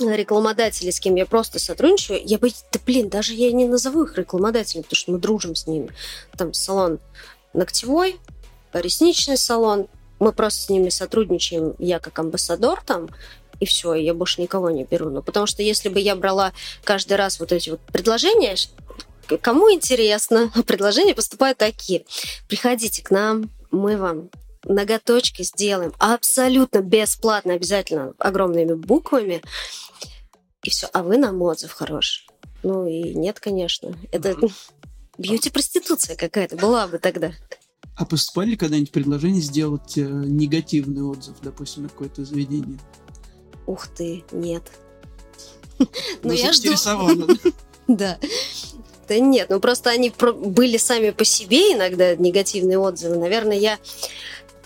рекламодателей, 0.00 0.92
с 0.92 1.00
кем 1.00 1.14
я 1.16 1.26
просто 1.26 1.58
сотрудничаю, 1.58 2.20
я 2.24 2.38
бы, 2.38 2.50
да 2.72 2.80
блин, 2.84 3.08
даже 3.08 3.34
я 3.34 3.52
не 3.52 3.66
назову 3.66 4.04
их 4.04 4.16
рекламодателями, 4.16 4.82
потому 4.82 4.96
что 4.96 5.12
мы 5.12 5.18
дружим 5.18 5.54
с 5.54 5.66
ними. 5.66 5.90
Там 6.36 6.52
салон 6.54 6.98
ногтевой, 7.52 8.18
ресничный 8.72 9.36
салон, 9.36 9.88
мы 10.18 10.32
просто 10.32 10.62
с 10.62 10.68
ними 10.68 10.88
сотрудничаем, 10.88 11.74
я 11.78 11.98
как 11.98 12.18
амбассадор 12.18 12.82
там, 12.84 13.10
и 13.60 13.66
все, 13.66 13.94
я 13.94 14.14
больше 14.14 14.40
никого 14.40 14.70
не 14.70 14.84
беру. 14.84 15.10
Ну, 15.10 15.22
потому 15.22 15.46
что 15.46 15.62
если 15.62 15.88
бы 15.88 16.00
я 16.00 16.16
брала 16.16 16.52
каждый 16.84 17.16
раз 17.16 17.38
вот 17.38 17.52
эти 17.52 17.70
вот 17.70 17.80
предложения, 17.80 18.56
Кому 19.40 19.72
интересно, 19.72 20.52
предложения 20.66 21.14
поступают 21.14 21.58
такие. 21.58 22.04
Приходите 22.48 23.02
к 23.02 23.10
нам, 23.10 23.50
мы 23.70 23.96
вам 23.96 24.30
ноготочки 24.64 25.42
сделаем 25.42 25.92
абсолютно 25.98 26.80
бесплатно, 26.80 27.54
обязательно 27.54 28.14
огромными 28.18 28.74
буквами. 28.74 29.42
И 30.62 30.70
все. 30.70 30.88
А 30.92 31.02
вы 31.02 31.16
нам 31.16 31.40
отзыв 31.42 31.72
хороший. 31.72 32.26
Ну 32.62 32.86
и 32.86 33.14
нет, 33.14 33.40
конечно. 33.40 33.96
Это 34.12 34.36
бьюти-проституция 35.18 36.16
какая-то 36.16 36.56
была 36.56 36.86
бы 36.86 36.98
тогда. 36.98 37.32
А 37.96 38.04
поступали 38.04 38.56
когда-нибудь 38.56 38.92
предложения 38.92 39.40
сделать 39.40 39.98
э, 39.98 40.02
негативный 40.02 41.02
отзыв, 41.02 41.36
допустим, 41.42 41.82
на 41.84 41.88
какое-то 41.88 42.24
заведение? 42.24 42.78
Ух 43.66 43.86
ты, 43.88 44.24
нет. 44.32 44.62
Ну, 46.22 46.32
я 46.32 46.52
жду. 46.52 46.72
Да. 47.88 48.18
Да 49.08 49.18
нет, 49.18 49.50
ну 49.50 49.58
просто 49.58 49.90
они 49.90 50.12
были 50.16 50.76
сами 50.76 51.10
по 51.10 51.24
себе 51.24 51.72
иногда 51.72 52.14
негативные 52.14 52.78
отзывы. 52.78 53.18
Наверное, 53.18 53.58
я 53.58 53.78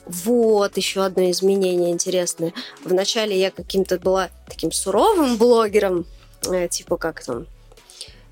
вот 0.07 0.77
еще 0.77 1.05
одно 1.05 1.31
изменение 1.31 1.91
интересное. 1.91 2.53
Вначале 2.85 3.39
я 3.39 3.51
каким-то 3.51 3.99
была 3.99 4.31
таким 4.49 4.73
суровым 4.73 5.37
блогером, 5.37 6.07
э, 6.49 6.69
типа 6.69 6.97
как 6.97 7.25
там, 7.25 7.47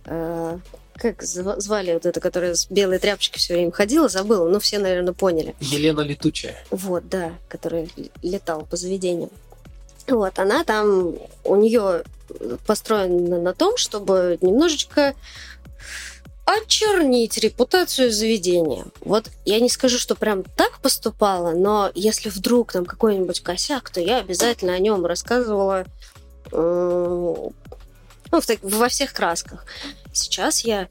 э, 0.06 0.58
как 0.94 1.22
звали 1.22 1.94
вот 1.94 2.06
это, 2.06 2.20
которая 2.20 2.54
с 2.54 2.70
белой 2.70 2.98
тряпочкой 2.98 3.40
все 3.40 3.54
время 3.54 3.72
ходила, 3.72 4.08
забыла, 4.08 4.48
но 4.48 4.60
все, 4.60 4.78
наверное, 4.78 5.12
поняли. 5.12 5.54
Елена 5.60 6.02
Летучая. 6.02 6.56
Вот, 6.70 7.08
да, 7.08 7.32
которая 7.48 7.88
летала 8.22 8.64
по 8.64 8.76
заведениям. 8.76 9.30
Вот, 10.06 10.38
она 10.38 10.64
там, 10.64 11.14
у 11.44 11.56
нее 11.56 12.04
построена 12.66 13.40
на 13.40 13.52
том, 13.54 13.76
чтобы 13.76 14.38
немножечко 14.40 15.14
очернить 16.44 17.38
репутацию 17.38 18.12
заведения. 18.12 18.84
Вот 19.00 19.30
я 19.44 19.60
не 19.60 19.70
скажу, 19.70 19.98
что 19.98 20.14
прям 20.14 20.42
так 20.42 20.73
поступала, 20.84 21.52
но 21.52 21.90
если 21.94 22.28
вдруг 22.28 22.72
там 22.72 22.84
какой-нибудь 22.84 23.40
косяк, 23.40 23.88
то 23.88 24.02
я 24.02 24.18
обязательно 24.18 24.74
о 24.74 24.78
нем 24.78 25.06
рассказывала 25.06 25.86
ну, 26.52 27.54
в, 28.30 28.46
так, 28.46 28.58
во 28.62 28.90
всех 28.90 29.14
красках. 29.14 29.64
Сейчас 30.12 30.60
я 30.60 30.88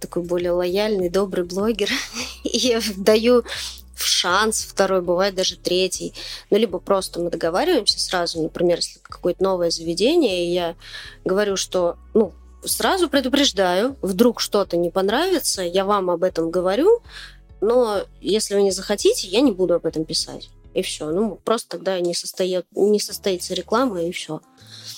такой 0.00 0.24
более 0.24 0.50
лояльный, 0.50 1.08
добрый 1.08 1.44
блогер, 1.44 1.88
и 2.42 2.58
я 2.58 2.80
даю 2.96 3.44
в 3.94 4.04
шанс 4.04 4.62
второй, 4.62 5.02
бывает 5.02 5.36
даже 5.36 5.56
третий. 5.56 6.14
Ну, 6.50 6.58
либо 6.58 6.80
просто 6.80 7.20
мы 7.20 7.30
договариваемся 7.30 8.00
сразу, 8.00 8.42
например, 8.42 8.78
если 8.78 8.98
какое-то 8.98 9.44
новое 9.44 9.70
заведение, 9.70 10.46
и 10.46 10.52
я 10.52 10.74
говорю, 11.24 11.56
что, 11.56 11.96
ну, 12.12 12.32
сразу 12.64 13.08
предупреждаю, 13.08 13.96
вдруг 14.02 14.40
что-то 14.40 14.76
не 14.76 14.90
понравится, 14.90 15.62
я 15.62 15.84
вам 15.84 16.10
об 16.10 16.24
этом 16.24 16.50
говорю, 16.50 17.02
но 17.60 18.02
если 18.20 18.54
вы 18.54 18.62
не 18.62 18.70
захотите, 18.70 19.28
я 19.28 19.40
не 19.40 19.52
буду 19.52 19.74
об 19.74 19.86
этом 19.86 20.04
писать. 20.04 20.50
И 20.74 20.82
все. 20.82 21.10
Ну, 21.10 21.40
просто 21.44 21.70
тогда 21.70 21.98
не, 21.98 22.14
состоит, 22.14 22.66
не 22.72 23.00
состоится 23.00 23.54
реклама, 23.54 24.02
и 24.02 24.12
все. 24.12 24.40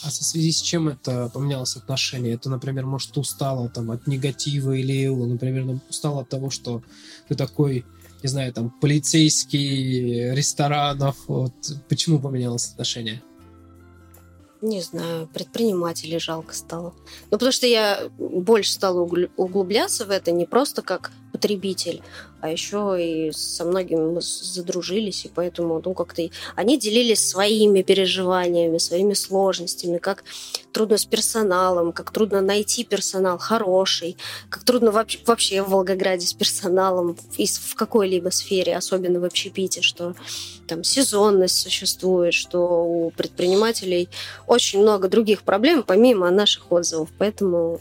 А 0.03 0.11
со 0.11 0.25
связи 0.25 0.51
с 0.53 0.61
чем 0.61 0.89
это 0.89 1.31
поменялось 1.33 1.77
отношение? 1.77 2.35
Это, 2.35 2.51
например, 2.51 2.87
может, 2.87 3.17
устала 3.17 3.69
там 3.69 3.91
от 3.91 4.07
негатива 4.07 4.73
или, 4.73 5.07
например, 5.07 5.65
ну, 5.65 5.81
устала 5.89 6.23
от 6.23 6.29
того, 6.29 6.51
что 6.51 6.83
ты 7.29 7.35
такой, 7.35 7.85
не 8.23 8.29
знаю, 8.29 8.53
там, 8.53 8.71
полицейский 8.71 10.35
ресторанов. 10.35 11.17
Вот 11.29 11.55
почему 11.89 12.19
поменялось 12.19 12.73
отношение? 12.73 13.23
Не 14.61 14.83
знаю, 14.83 15.27
предпринимателей 15.29 16.19
жалко 16.19 16.55
стало. 16.55 16.93
Ну, 17.31 17.31
потому 17.31 17.53
что 17.53 17.67
я 17.67 18.11
больше 18.19 18.73
стала 18.73 19.01
углубляться 19.01 20.05
в 20.05 20.11
это 20.11 20.33
не 20.33 20.45
просто 20.45 20.83
как 20.83 21.13
потребитель, 21.33 22.03
а 22.41 22.51
еще 22.51 22.97
и 22.99 23.33
со 23.33 23.65
многими 23.65 24.01
мы 24.01 24.21
задружились, 24.21 25.25
и 25.25 25.31
поэтому, 25.35 25.81
ну, 25.85 25.95
как-то 25.95 26.29
они 26.57 26.79
делились 26.79 27.27
своими 27.27 27.83
переживаниями, 27.83 28.79
своими 28.79 29.15
сложностями, 29.15 29.99
как 29.99 30.25
трудно 30.73 30.97
с 30.97 31.05
персоналом, 31.05 31.93
как 31.93 32.13
трудно 32.13 32.41
найти 32.41 32.85
персонал 32.85 33.39
хороший, 33.39 34.17
как 34.49 34.65
трудно 34.65 34.91
вообще, 34.91 35.19
вообще 35.27 35.63
в 35.63 35.71
Волгограде 35.71 36.27
с 36.27 36.33
персоналом 36.33 37.17
и 37.37 37.47
в 37.47 37.75
какой-либо 37.75 38.31
сфере, 38.31 38.77
особенно 38.77 39.21
в 39.21 39.25
общепите, 39.25 39.83
что 39.83 40.15
там 40.67 40.85
сезонность 40.85 41.61
существует, 41.61 42.33
что 42.33 42.85
у 42.85 43.11
предпринимателей 43.11 44.09
очень 44.47 44.81
много 44.81 45.09
других 45.09 45.43
проблем, 45.43 45.83
помимо 45.83 46.31
наших 46.31 46.71
отзывов. 46.71 47.11
Поэтому 47.19 47.81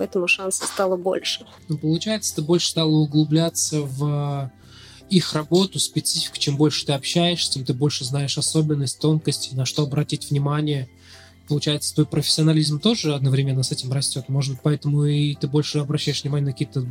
поэтому 0.00 0.26
шансов 0.26 0.66
стало 0.66 0.96
больше. 0.96 1.46
Ну, 1.68 1.76
получается, 1.76 2.34
ты 2.34 2.40
больше 2.40 2.68
стала 2.68 2.88
углубляться 2.88 3.82
в 3.82 4.50
их 5.10 5.34
работу, 5.34 5.78
специфику. 5.78 6.38
Чем 6.38 6.56
больше 6.56 6.86
ты 6.86 6.94
общаешься, 6.94 7.52
тем 7.52 7.66
ты 7.66 7.74
больше 7.74 8.06
знаешь 8.06 8.38
особенность, 8.38 8.98
тонкости, 8.98 9.54
на 9.54 9.66
что 9.66 9.82
обратить 9.82 10.30
внимание. 10.30 10.88
Получается, 11.48 11.94
твой 11.94 12.06
профессионализм 12.06 12.80
тоже 12.80 13.14
одновременно 13.14 13.62
с 13.62 13.72
этим 13.72 13.92
растет. 13.92 14.30
Может 14.30 14.52
быть, 14.52 14.60
поэтому 14.62 15.04
и 15.04 15.34
ты 15.34 15.48
больше 15.48 15.80
обращаешь 15.80 16.22
внимание 16.22 16.46
на 16.46 16.52
какие-то 16.52 16.86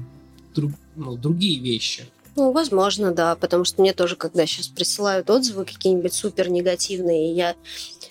друг, 0.53 0.73
ну, 0.95 1.17
другие 1.17 1.59
вещи. 1.59 2.05
Ну, 2.35 2.51
возможно, 2.51 3.11
да, 3.11 3.35
потому 3.35 3.65
что 3.65 3.81
мне 3.81 3.93
тоже, 3.93 4.15
когда 4.15 4.45
сейчас 4.45 4.67
присылают 4.67 5.31
отзывы 5.31 5.65
какие-нибудь 5.65 6.13
супер 6.13 6.51
негативные, 6.51 7.33
я 7.33 7.55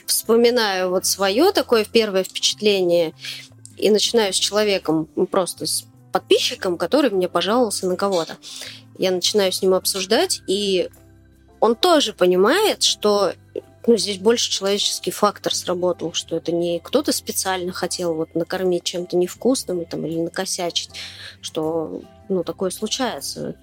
вспоминаю 0.06 0.90
вот 0.90 1.06
свое 1.06 1.52
такое 1.52 1.84
первое 1.84 2.24
впечатление 2.24 3.14
и 3.78 3.90
начинаю 3.90 4.32
с 4.32 4.36
человеком, 4.36 5.08
ну, 5.16 5.26
просто 5.26 5.66
с 5.66 5.84
подписчиком, 6.12 6.78
который 6.78 7.10
мне 7.10 7.28
пожаловался 7.28 7.86
на 7.86 7.96
кого-то. 7.96 8.36
Я 8.98 9.10
начинаю 9.10 9.52
с 9.52 9.62
ним 9.62 9.74
обсуждать, 9.74 10.42
и 10.46 10.90
он 11.60 11.76
тоже 11.76 12.12
понимает, 12.12 12.82
что 12.82 13.32
ну, 13.86 13.96
здесь 13.96 14.18
больше 14.18 14.50
человеческий 14.50 15.10
фактор 15.10 15.54
сработал, 15.54 16.12
что 16.12 16.36
это 16.36 16.52
не 16.52 16.78
кто-то 16.78 17.10
специально 17.12 17.72
хотел 17.72 18.14
вот 18.14 18.34
накормить 18.34 18.84
чем-то 18.84 19.16
невкусным 19.16 19.84
там, 19.86 20.04
или 20.04 20.20
накосячить, 20.20 20.90
что 21.40 22.02
ну, 22.28 22.44
такое 22.44 22.70
случается. 22.70 23.56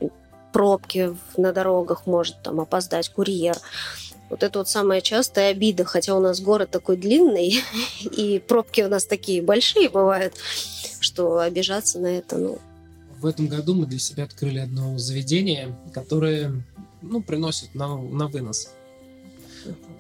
Пробки 0.52 1.16
на 1.38 1.52
дорогах 1.52 2.08
может 2.08 2.42
там 2.42 2.60
опоздать 2.60 3.10
курьер. 3.10 3.58
Вот 4.30 4.44
это 4.44 4.60
вот 4.60 4.70
самая 4.70 5.02
частая 5.02 5.52
обида, 5.52 5.86
хотя 5.86 6.16
у 6.16 6.20
нас 6.20 6.42
город 6.42 6.72
такой 6.72 6.98
длинный, 6.98 7.62
и 8.02 8.40
пробки 8.40 8.82
у 8.82 8.90
нас 8.90 9.06
такие 9.06 9.42
большие 9.42 9.90
бывают, 9.90 10.34
что 11.00 11.40
обижаться 11.40 12.00
на 12.00 12.08
это, 12.08 12.38
ну... 12.38 12.60
В 13.20 13.28
этом 13.28 13.48
году 13.48 13.76
мы 13.76 13.86
для 13.86 14.00
себя 14.00 14.26
открыли 14.26 14.60
одно 14.60 14.98
заведение, 14.98 15.76
которое, 15.94 16.64
ну, 17.02 17.22
приносит 17.22 17.74
на, 17.74 17.98
на 17.98 18.28
вынос 18.28 18.70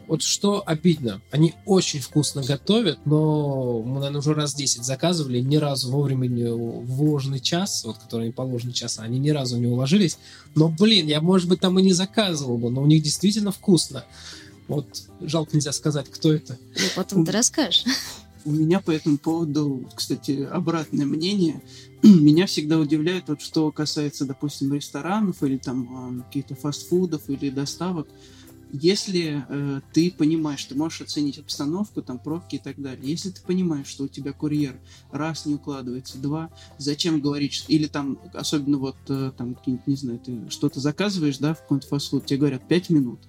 вот 0.07 0.21
что 0.21 0.63
обидно, 0.65 1.21
они 1.31 1.53
очень 1.65 1.99
вкусно 1.99 2.43
готовят, 2.43 2.99
но 3.05 3.81
мы, 3.81 3.95
наверное, 3.95 4.19
уже 4.19 4.33
раз 4.33 4.53
10 4.53 4.83
заказывали, 4.83 5.39
ни 5.39 5.57
разу 5.57 5.91
вовремя 5.91 6.27
не 6.27 6.51
вложенный 6.51 7.39
час, 7.39 7.83
вот 7.85 7.97
который 7.97 8.31
положенный 8.31 8.73
час, 8.73 8.99
они 8.99 9.19
ни 9.19 9.29
разу 9.29 9.57
не 9.57 9.67
уложились. 9.67 10.17
Но, 10.55 10.69
блин, 10.69 11.07
я, 11.07 11.21
может 11.21 11.49
быть, 11.49 11.59
там 11.59 11.79
и 11.79 11.83
не 11.83 11.93
заказывал 11.93 12.57
бы, 12.57 12.69
но 12.69 12.81
у 12.81 12.85
них 12.85 13.03
действительно 13.03 13.51
вкусно. 13.51 14.05
Вот 14.67 14.85
жалко 15.21 15.55
нельзя 15.55 15.71
сказать, 15.71 16.09
кто 16.09 16.33
это. 16.33 16.57
Ну, 16.75 16.85
потом 16.95 17.25
ты 17.25 17.31
расскажешь. 17.31 17.85
У 18.45 18.51
меня 18.51 18.79
по 18.79 18.91
этому 18.91 19.17
поводу, 19.17 19.89
кстати, 19.95 20.47
обратное 20.51 21.05
мнение. 21.05 21.61
Меня 22.03 22.45
всегда 22.45 22.77
удивляет, 22.77 23.23
вот, 23.27 23.41
что 23.41 23.71
касается, 23.71 24.25
допустим, 24.25 24.71
ресторанов 24.71 25.41
или 25.41 25.57
там 25.57 26.21
а, 26.21 26.23
каких-то 26.25 26.53
фастфудов 26.53 27.27
или 27.27 27.49
доставок 27.49 28.07
если 28.81 29.45
э, 29.47 29.81
ты 29.93 30.11
понимаешь, 30.11 30.63
ты 30.65 30.75
можешь 30.75 31.01
оценить 31.01 31.39
обстановку, 31.39 32.01
там 32.01 32.19
пробки 32.19 32.55
и 32.55 32.59
так 32.59 32.81
далее. 32.81 33.09
Если 33.09 33.29
ты 33.29 33.41
понимаешь, 33.41 33.87
что 33.87 34.05
у 34.05 34.07
тебя 34.07 34.33
курьер 34.33 34.79
раз 35.11 35.45
не 35.45 35.55
укладывается, 35.55 36.17
два, 36.17 36.49
зачем 36.77 37.21
говорить, 37.21 37.53
что... 37.53 37.71
или 37.71 37.87
там, 37.87 38.19
особенно 38.33 38.77
вот 38.77 38.97
э, 39.09 39.31
там, 39.37 39.57
не 39.85 39.95
знаю, 39.95 40.19
ты 40.19 40.49
что-то 40.49 40.79
заказываешь, 40.79 41.37
да, 41.37 41.53
в 41.53 41.61
какой-то 41.61 41.87
фастфуд, 41.87 42.25
тебе 42.25 42.39
говорят 42.39 42.67
5 42.67 42.89
минут, 42.89 43.19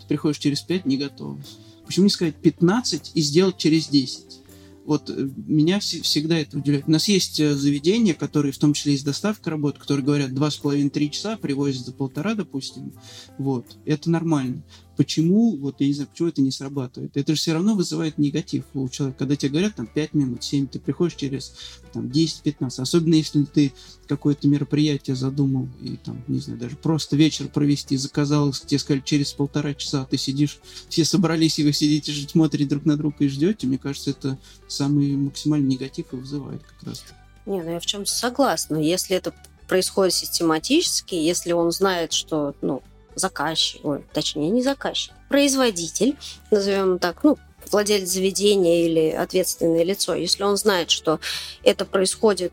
ты 0.00 0.06
приходишь 0.06 0.38
через 0.38 0.60
5, 0.62 0.86
не 0.86 0.96
готов. 0.96 1.38
Почему 1.86 2.04
не 2.04 2.10
сказать 2.10 2.36
15 2.36 3.12
и 3.14 3.20
сделать 3.20 3.56
через 3.56 3.88
10? 3.88 4.41
Вот 4.84 5.10
э, 5.10 5.28
меня 5.46 5.80
всегда 5.80 6.38
это 6.38 6.58
удивляет. 6.58 6.88
У 6.88 6.90
нас 6.90 7.08
есть 7.08 7.38
э, 7.40 7.54
заведения, 7.54 8.14
которые, 8.14 8.52
в 8.52 8.58
том 8.58 8.72
числе 8.72 8.92
есть 8.92 9.04
доставка 9.04 9.50
работы, 9.50 9.78
которые 9.78 10.04
говорят 10.04 10.34
два 10.34 10.50
с 10.50 10.56
половиной 10.56 10.90
три 10.90 11.10
часа, 11.10 11.36
привозят 11.36 11.86
за 11.86 11.92
полтора, 11.92 12.34
допустим. 12.34 12.92
Вот. 13.38 13.76
Это 13.84 14.10
нормально 14.10 14.62
почему, 14.96 15.56
вот 15.56 15.76
я 15.80 15.86
не 15.86 15.92
знаю, 15.94 16.08
почему 16.08 16.28
это 16.28 16.42
не 16.42 16.50
срабатывает. 16.50 17.16
Это 17.16 17.32
же 17.32 17.38
все 17.38 17.52
равно 17.52 17.74
вызывает 17.74 18.18
негатив 18.18 18.64
у 18.74 18.88
человека. 18.88 19.20
Когда 19.20 19.36
тебе 19.36 19.50
говорят 19.50 19.74
там 19.74 19.86
5 19.86 20.14
минут, 20.14 20.44
7, 20.44 20.66
ты 20.66 20.78
приходишь 20.78 21.16
через 21.16 21.54
там 21.92 22.06
10-15, 22.06 22.80
особенно 22.80 23.14
если 23.14 23.44
ты 23.44 23.72
какое-то 24.06 24.48
мероприятие 24.48 25.16
задумал 25.16 25.68
и 25.80 25.96
там, 25.96 26.22
не 26.28 26.40
знаю, 26.40 26.58
даже 26.58 26.76
просто 26.76 27.16
вечер 27.16 27.48
провести, 27.48 27.96
заказал, 27.96 28.52
тебе 28.52 28.78
сказали 28.78 29.02
через 29.04 29.32
полтора 29.32 29.74
часа, 29.74 30.04
ты 30.04 30.18
сидишь, 30.18 30.58
все 30.88 31.04
собрались, 31.04 31.58
и 31.58 31.64
вы 31.64 31.72
сидите, 31.72 32.12
смотрите 32.28 32.68
друг 32.68 32.84
на 32.84 32.96
друга 32.96 33.16
и 33.20 33.28
ждете, 33.28 33.66
мне 33.66 33.78
кажется, 33.78 34.10
это 34.10 34.38
самый 34.68 35.16
максимальный 35.16 35.68
негатив 35.68 36.12
и 36.12 36.16
вызывает 36.16 36.62
как 36.62 36.88
раз. 36.88 37.04
Не, 37.46 37.62
ну 37.62 37.70
я 37.72 37.80
в 37.80 37.86
чем 37.86 38.06
согласна. 38.06 38.76
Если 38.76 39.16
это 39.16 39.34
происходит 39.66 40.14
систематически, 40.14 41.14
если 41.14 41.52
он 41.52 41.72
знает, 41.72 42.12
что 42.12 42.54
ну, 42.60 42.82
заказчик, 43.14 43.84
ой, 43.84 44.04
точнее 44.12 44.50
не 44.50 44.62
заказчик, 44.62 45.14
производитель, 45.28 46.16
назовем 46.50 46.98
так, 46.98 47.24
ну, 47.24 47.38
владелец 47.70 48.08
заведения 48.08 48.86
или 48.86 49.10
ответственное 49.10 49.82
лицо, 49.82 50.14
если 50.14 50.42
он 50.42 50.56
знает, 50.56 50.90
что 50.90 51.20
это 51.62 51.84
происходит 51.84 52.52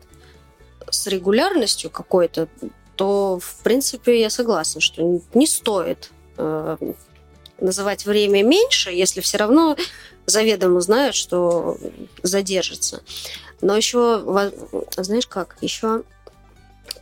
с 0.90 1.06
регулярностью 1.06 1.90
какой-то, 1.90 2.48
то, 2.96 3.38
в 3.40 3.62
принципе, 3.62 4.20
я 4.20 4.30
согласна, 4.30 4.80
что 4.80 5.20
не 5.34 5.46
стоит 5.46 6.10
э, 6.36 6.76
называть 7.60 8.04
время 8.04 8.42
меньше, 8.42 8.90
если 8.90 9.20
все 9.20 9.38
равно 9.38 9.76
заведомо 10.26 10.80
знают, 10.80 11.14
что 11.14 11.78
задержится. 12.22 13.02
Но 13.60 13.76
еще, 13.76 14.52
знаешь 14.96 15.26
как, 15.26 15.56
еще 15.60 16.02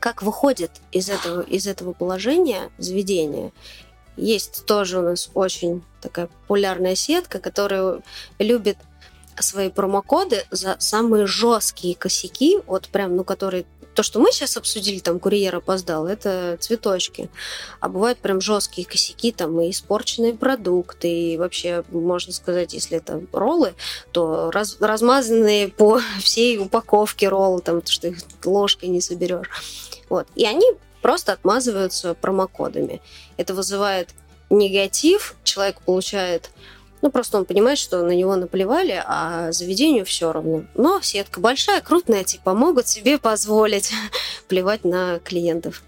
как 0.00 0.22
выходит 0.22 0.70
из 0.92 1.08
этого, 1.08 1.42
из 1.42 1.66
этого 1.66 1.92
положения 1.92 2.70
заведения, 2.78 3.52
есть 4.16 4.66
тоже 4.66 4.98
у 4.98 5.02
нас 5.02 5.30
очень 5.34 5.82
такая 6.00 6.26
популярная 6.26 6.94
сетка, 6.94 7.38
которая 7.38 8.02
любит 8.38 8.76
свои 9.40 9.70
промокоды 9.70 10.44
за 10.50 10.76
самые 10.80 11.26
жесткие 11.26 11.94
косяки, 11.94 12.58
вот 12.66 12.88
прям, 12.88 13.14
ну, 13.14 13.22
которые 13.22 13.64
то, 13.98 14.04
что 14.04 14.20
мы 14.20 14.30
сейчас 14.30 14.56
обсудили, 14.56 15.00
там, 15.00 15.18
курьер 15.18 15.56
опоздал, 15.56 16.06
это 16.06 16.56
цветочки. 16.60 17.28
А 17.80 17.88
бывают 17.88 18.20
прям 18.20 18.40
жесткие 18.40 18.86
косяки, 18.86 19.32
там, 19.32 19.60
и 19.60 19.70
испорченные 19.70 20.34
продукты, 20.34 21.32
и 21.32 21.36
вообще, 21.36 21.82
можно 21.90 22.32
сказать, 22.32 22.74
если 22.74 22.98
это 22.98 23.20
роллы, 23.32 23.74
то 24.12 24.52
раз, 24.52 24.76
размазанные 24.78 25.66
по 25.66 26.00
всей 26.22 26.58
упаковке 26.58 27.28
роллы, 27.28 27.60
там, 27.60 27.84
что 27.84 28.06
их 28.06 28.18
ложкой 28.44 28.90
не 28.90 29.00
соберешь. 29.00 29.48
Вот. 30.08 30.26
И 30.34 30.44
они 30.44 30.66
просто 31.02 31.32
отмазываются 31.32 32.14
промокодами. 32.14 33.00
Это 33.36 33.54
вызывает 33.54 34.10
негатив, 34.50 35.36
человек 35.44 35.80
получает 35.82 36.50
ну, 37.00 37.10
просто 37.12 37.38
он 37.38 37.44
понимает, 37.44 37.78
что 37.78 38.02
на 38.02 38.10
него 38.10 38.34
наплевали, 38.34 39.00
а 39.06 39.52
заведению 39.52 40.04
все 40.04 40.32
равно. 40.32 40.64
Но 40.74 41.00
сетка 41.00 41.38
большая, 41.38 41.80
крупная, 41.80 42.24
типа, 42.24 42.54
могут 42.54 42.88
себе 42.88 43.18
позволить 43.18 43.92
плевать 44.48 44.84
на 44.84 45.20
клиентов. 45.20 45.84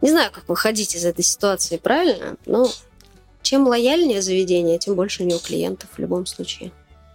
Не 0.00 0.10
знаю, 0.10 0.30
как 0.32 0.48
выходить 0.48 0.94
из 0.94 1.04
этой 1.04 1.24
ситуации 1.24 1.78
правильно, 1.78 2.36
но 2.46 2.70
чем 3.42 3.66
лояльнее 3.66 4.22
заведение, 4.22 4.78
тем 4.78 4.94
больше 4.94 5.24
у 5.24 5.26
него 5.26 5.40
клиентов 5.40 5.90
в 5.92 5.98
любом 5.98 6.26
случае. 6.26 6.70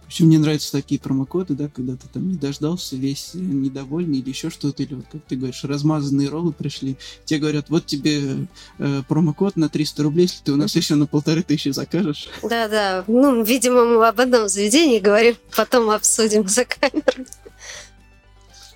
Вообще 0.06 0.22
мне 0.22 0.38
нравятся 0.38 0.70
такие 0.70 1.00
промокоды, 1.00 1.54
да, 1.54 1.68
когда 1.68 1.96
ты 1.96 2.06
там 2.06 2.28
не 2.28 2.36
дождался, 2.36 2.94
весь 2.94 3.32
недовольный 3.34 4.20
или 4.20 4.28
еще 4.28 4.50
что-то, 4.50 4.84
или 4.84 4.94
вот, 4.94 5.06
как 5.10 5.20
ты 5.24 5.34
говоришь, 5.34 5.64
размазанные 5.64 6.28
роллы 6.28 6.52
пришли, 6.52 6.96
тебе 7.24 7.40
говорят, 7.40 7.70
вот 7.70 7.86
тебе 7.86 8.46
э, 8.78 9.02
промокод 9.08 9.56
на 9.56 9.68
300 9.68 10.02
рублей, 10.04 10.22
если 10.22 10.44
ты 10.44 10.52
у 10.52 10.56
нас 10.56 10.76
еще 10.76 10.94
на 10.94 11.06
полторы 11.06 11.42
тысячи 11.42 11.70
закажешь. 11.70 12.28
Да-да, 12.44 13.02
ну, 13.08 13.42
видимо, 13.42 13.84
мы 13.84 14.06
об 14.06 14.20
одном 14.20 14.48
заведении 14.48 15.00
говорим, 15.00 15.34
потом 15.56 15.90
обсудим 15.90 16.46
за 16.46 16.64
камерой. 16.64 17.26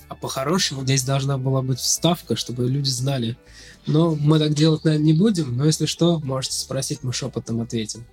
А 0.09 0.17
по-хорошему 0.17 0.83
здесь 0.83 1.05
должна 1.05 1.39
была 1.39 1.63
быть 1.63 1.79
вставка, 1.79 2.35
чтобы 2.35 2.69
люди 2.69 2.89
знали. 2.89 3.37
Но 3.87 4.17
мы 4.17 4.41
так 4.41 4.55
делать, 4.55 4.83
наверное, 4.83 5.07
не 5.07 5.13
будем, 5.13 5.57
но 5.57 5.65
если 5.65 5.87
что, 5.87 6.19
можете 6.19 6.57
спросить, 6.57 7.05
мы 7.05 7.13
шепотом 7.13 7.61
ответим. 7.61 8.05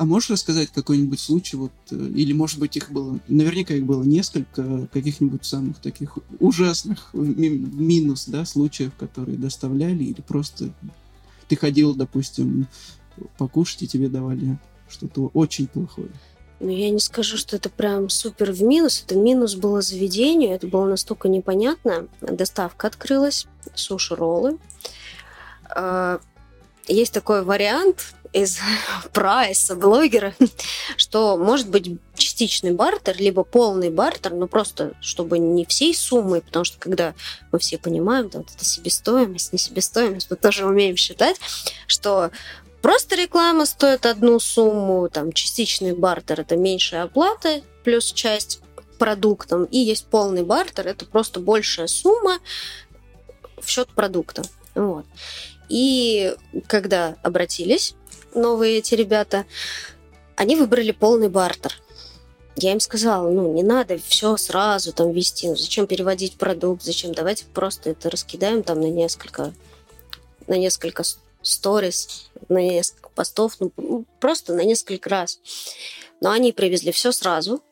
А 0.00 0.06
можешь 0.06 0.30
рассказать 0.30 0.70
какой-нибудь 0.70 1.20
случай, 1.20 1.58
вот, 1.58 1.72
э, 1.90 1.94
или, 1.94 2.32
может 2.32 2.58
быть, 2.58 2.74
их 2.74 2.90
было, 2.90 3.18
наверняка 3.28 3.74
их 3.74 3.84
было 3.84 4.02
несколько, 4.02 4.86
каких-нибудь 4.86 5.44
самых 5.44 5.78
таких 5.78 6.16
ужасных 6.38 7.10
минус, 7.12 8.24
да, 8.24 8.46
случаев, 8.46 8.92
которые 8.98 9.36
доставляли, 9.36 10.04
или 10.04 10.22
просто 10.22 10.72
ты 11.48 11.56
ходил, 11.56 11.94
допустим, 11.94 12.66
покушать, 13.36 13.82
и 13.82 13.88
тебе 13.88 14.08
давали 14.08 14.58
что-то 14.88 15.30
очень 15.34 15.66
плохое? 15.66 16.08
Ну, 16.60 16.70
я 16.70 16.88
не 16.88 17.00
скажу, 17.00 17.36
что 17.36 17.56
это 17.56 17.68
прям 17.68 18.08
супер 18.08 18.52
в 18.52 18.62
минус. 18.62 19.04
Это 19.06 19.16
минус 19.16 19.54
было 19.54 19.82
заведению, 19.82 20.52
это 20.52 20.66
было 20.66 20.86
настолько 20.86 21.28
непонятно. 21.28 22.08
Доставка 22.22 22.86
открылась, 22.86 23.46
суши-роллы. 23.74 24.56
А, 25.68 26.20
есть 26.88 27.12
такой 27.12 27.44
вариант, 27.44 28.14
из 28.32 28.58
прайса 29.12 29.74
блогера, 29.76 30.34
что 30.96 31.36
может 31.36 31.68
быть 31.68 31.98
частичный 32.14 32.72
бартер, 32.72 33.16
либо 33.18 33.44
полный 33.44 33.90
бартер, 33.90 34.34
но 34.34 34.46
просто 34.46 34.92
чтобы 35.00 35.38
не 35.38 35.64
всей 35.64 35.94
суммой, 35.94 36.40
потому 36.40 36.64
что 36.64 36.78
когда 36.78 37.14
мы 37.52 37.58
все 37.58 37.78
понимаем, 37.78 38.28
да, 38.28 38.38
вот 38.38 38.48
это 38.54 38.64
себестоимость, 38.64 39.52
не 39.52 39.58
себестоимость, 39.58 40.30
мы 40.30 40.36
тоже 40.36 40.66
умеем 40.66 40.96
считать, 40.96 41.36
что 41.86 42.30
просто 42.82 43.16
реклама 43.16 43.66
стоит 43.66 44.06
одну 44.06 44.38
сумму, 44.38 45.08
там 45.08 45.32
частичный 45.32 45.92
бартер 45.92 46.40
это 46.40 46.56
меньшая 46.56 47.04
оплата 47.04 47.62
плюс 47.84 48.12
часть 48.12 48.60
продуктом, 48.98 49.64
и 49.64 49.78
есть 49.78 50.06
полный 50.06 50.42
бартер, 50.42 50.86
это 50.86 51.06
просто 51.06 51.40
большая 51.40 51.86
сумма 51.86 52.38
в 53.58 53.68
счет 53.68 53.88
продукта. 53.88 54.42
Вот. 54.74 55.06
И 55.70 56.34
когда 56.66 57.16
обратились 57.22 57.94
новые 58.34 58.78
эти 58.78 58.94
ребята, 58.94 59.46
они 60.36 60.56
выбрали 60.56 60.92
полный 60.92 61.28
бартер. 61.28 61.74
Я 62.56 62.72
им 62.72 62.80
сказала, 62.80 63.30
ну, 63.30 63.52
не 63.52 63.62
надо 63.62 63.98
все 63.98 64.36
сразу 64.36 64.92
там 64.92 65.12
вести, 65.12 65.48
ну, 65.48 65.56
зачем 65.56 65.86
переводить 65.86 66.36
продукт, 66.36 66.82
зачем, 66.82 67.12
давайте 67.12 67.46
просто 67.46 67.90
это 67.90 68.10
раскидаем 68.10 68.62
там 68.62 68.80
на 68.80 68.90
несколько, 68.90 69.54
на 70.46 70.58
несколько 70.58 71.04
сторис, 71.42 72.30
на 72.48 72.58
несколько 72.58 73.08
постов, 73.10 73.56
ну, 73.60 73.72
ну, 73.76 74.04
просто 74.18 74.54
на 74.54 74.62
несколько 74.62 75.08
раз. 75.08 75.40
Но 76.20 76.30
они 76.30 76.52
привезли 76.52 76.92
все 76.92 77.12
сразу, 77.12 77.62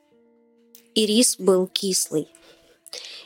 и 0.95 1.07
рис 1.07 1.37
был 1.39 1.67
кислый. 1.67 2.29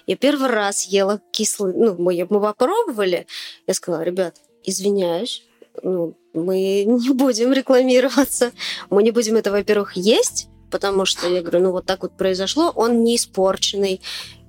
Я 0.07 0.17
первый 0.17 0.49
раз 0.49 0.87
ела 0.87 1.21
кислый, 1.31 1.75
ну, 1.75 1.95
мы, 1.97 2.27
мы 2.29 2.41
попробовали, 2.41 3.27
я 3.67 3.75
сказала, 3.75 4.03
ребят, 4.03 4.37
извиняюсь, 4.65 5.45
ну, 5.83 6.15
мы 6.35 6.85
не 6.85 7.11
будем 7.11 7.53
рекламироваться, 7.53 8.53
мы 8.91 9.03
не 9.03 9.11
будем 9.11 9.37
это, 9.37 9.51
во-первых, 9.51 9.97
есть, 9.97 10.49
потому 10.71 11.05
что, 11.05 11.29
я 11.29 11.43
говорю, 11.43 11.61
ну 11.61 11.73
вот 11.73 11.87
так 11.87 12.03
вот 12.03 12.17
произошло, 12.17 12.73
он 12.75 13.05
не 13.05 13.17
испорченный, 13.17 14.01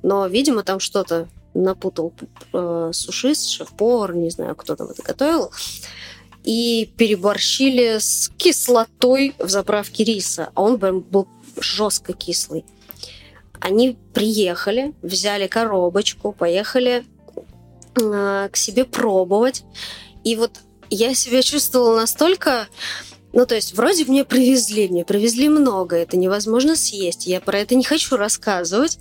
но, 0.01 0.27
видимо, 0.27 0.63
там 0.63 0.79
что-то 0.79 1.27
напутал 1.53 2.13
э, 2.53 2.91
сушист, 2.93 3.49
шеф-повар, 3.49 4.15
не 4.15 4.29
знаю, 4.29 4.55
кто 4.55 4.75
там 4.75 4.87
это 4.89 5.03
готовил, 5.03 5.51
и 6.43 6.91
переборщили 6.97 7.99
с 7.99 8.31
кислотой 8.37 9.35
в 9.37 9.49
заправке 9.49 10.03
риса, 10.03 10.49
а 10.55 10.61
он 10.61 10.79
прям 10.79 11.01
был 11.01 11.27
жестко 11.59 12.13
кислый. 12.13 12.65
Они 13.59 13.97
приехали, 14.13 14.93
взяли 15.01 15.47
коробочку, 15.47 16.33
поехали 16.33 17.05
э, 17.95 18.49
к 18.51 18.57
себе 18.57 18.83
пробовать, 18.83 19.63
и 20.23 20.35
вот 20.35 20.59
я 20.89 21.13
себя 21.13 21.41
чувствовала 21.41 21.95
настолько... 21.95 22.67
Ну, 23.31 23.47
то 23.47 23.55
есть, 23.55 23.73
вроде 23.73 24.05
мне 24.05 24.23
привезли, 24.23 24.87
мне 24.87 25.03
привезли 25.03 25.49
много, 25.49 25.95
это 25.95 26.17
невозможно 26.17 26.75
съесть. 26.75 27.25
Я 27.25 27.41
про 27.41 27.59
это 27.59 27.73
не 27.73 27.83
хочу 27.83 28.15
рассказывать. 28.15 28.99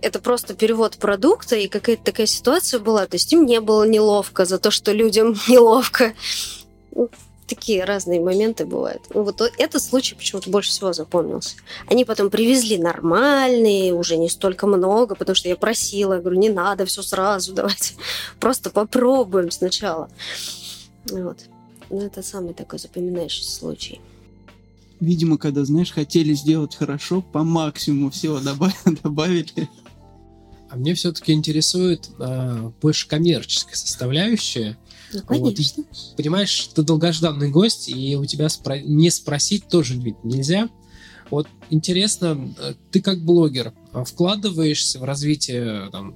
Это 0.00 0.20
просто 0.20 0.54
перевод 0.54 0.96
продукта, 0.96 1.56
и 1.56 1.68
какая-то 1.68 2.02
такая 2.02 2.26
ситуация 2.26 2.80
была. 2.80 3.06
То 3.06 3.16
есть, 3.16 3.30
им 3.32 3.44
не 3.44 3.60
было 3.60 3.84
неловко 3.84 4.46
за 4.46 4.58
то, 4.58 4.70
что 4.70 4.92
людям 4.92 5.36
неловко. 5.48 6.14
Ну, 6.92 7.10
такие 7.48 7.84
разные 7.84 8.20
моменты 8.20 8.64
бывают. 8.66 9.02
Ну, 9.12 9.22
вот 9.22 9.40
этот 9.58 9.82
случай 9.82 10.14
почему-то 10.14 10.50
больше 10.50 10.70
всего 10.70 10.92
запомнился. 10.92 11.56
Они 11.88 12.04
потом 12.04 12.30
привезли 12.30 12.78
нормальные, 12.78 13.94
уже 13.94 14.16
не 14.16 14.28
столько 14.28 14.66
много, 14.66 15.14
потому 15.14 15.34
что 15.34 15.48
я 15.48 15.56
просила, 15.56 16.18
говорю, 16.18 16.38
не 16.38 16.50
надо 16.50 16.84
все 16.84 17.02
сразу, 17.02 17.52
давайте 17.54 17.94
просто 18.38 18.70
попробуем 18.70 19.50
сначала. 19.50 20.08
Вот. 21.12 21.48
Ну, 21.90 22.00
это 22.00 22.22
самый 22.22 22.54
такой 22.54 22.78
запоминающийся 22.78 23.50
случай. 23.50 24.00
Видимо, 25.00 25.38
когда, 25.38 25.64
знаешь, 25.64 25.92
хотели 25.92 26.34
сделать 26.34 26.74
хорошо, 26.74 27.22
по 27.22 27.44
максимуму 27.44 28.10
всего 28.10 28.40
добавили. 29.02 29.68
А 30.70 30.76
мне 30.76 30.94
все-таки 30.94 31.32
интересует 31.32 32.10
э, 32.18 32.70
больше 32.82 33.08
коммерческая 33.08 33.74
составляющая. 33.74 34.76
Ну, 35.14 35.22
конечно. 35.22 35.84
Вот, 35.84 36.16
понимаешь, 36.16 36.70
ты 36.74 36.82
долгожданный 36.82 37.50
гость, 37.50 37.88
и 37.88 38.16
у 38.16 38.26
тебя 38.26 38.46
спро- 38.46 38.82
не 38.82 39.10
спросить 39.10 39.68
тоже 39.68 39.96
ведь 39.96 40.22
нельзя. 40.24 40.68
Вот 41.30 41.48
интересно, 41.70 42.54
э, 42.58 42.74
ты 42.90 43.00
как 43.00 43.20
блогер 43.20 43.72
а 43.92 44.04
вкладываешься 44.04 44.98
в 44.98 45.04
развитие 45.04 45.88
там, 45.90 46.14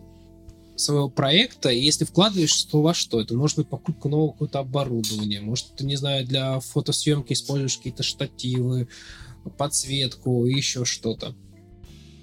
своего 0.82 1.08
проекта, 1.08 1.70
и 1.70 1.80
если 1.80 2.04
вкладываешь, 2.04 2.64
то 2.64 2.82
во 2.82 2.94
что? 2.94 3.20
Это 3.20 3.34
может 3.34 3.58
быть 3.58 3.68
покупка 3.68 4.08
нового 4.08 4.32
какого-то 4.32 4.58
оборудования, 4.58 5.40
может, 5.40 5.74
ты, 5.76 5.84
не 5.84 5.96
знаю, 5.96 6.26
для 6.26 6.60
фотосъемки 6.60 7.32
используешь 7.32 7.76
какие-то 7.76 8.02
штативы, 8.02 8.88
подсветку, 9.56 10.46
еще 10.46 10.84
что-то. 10.84 11.34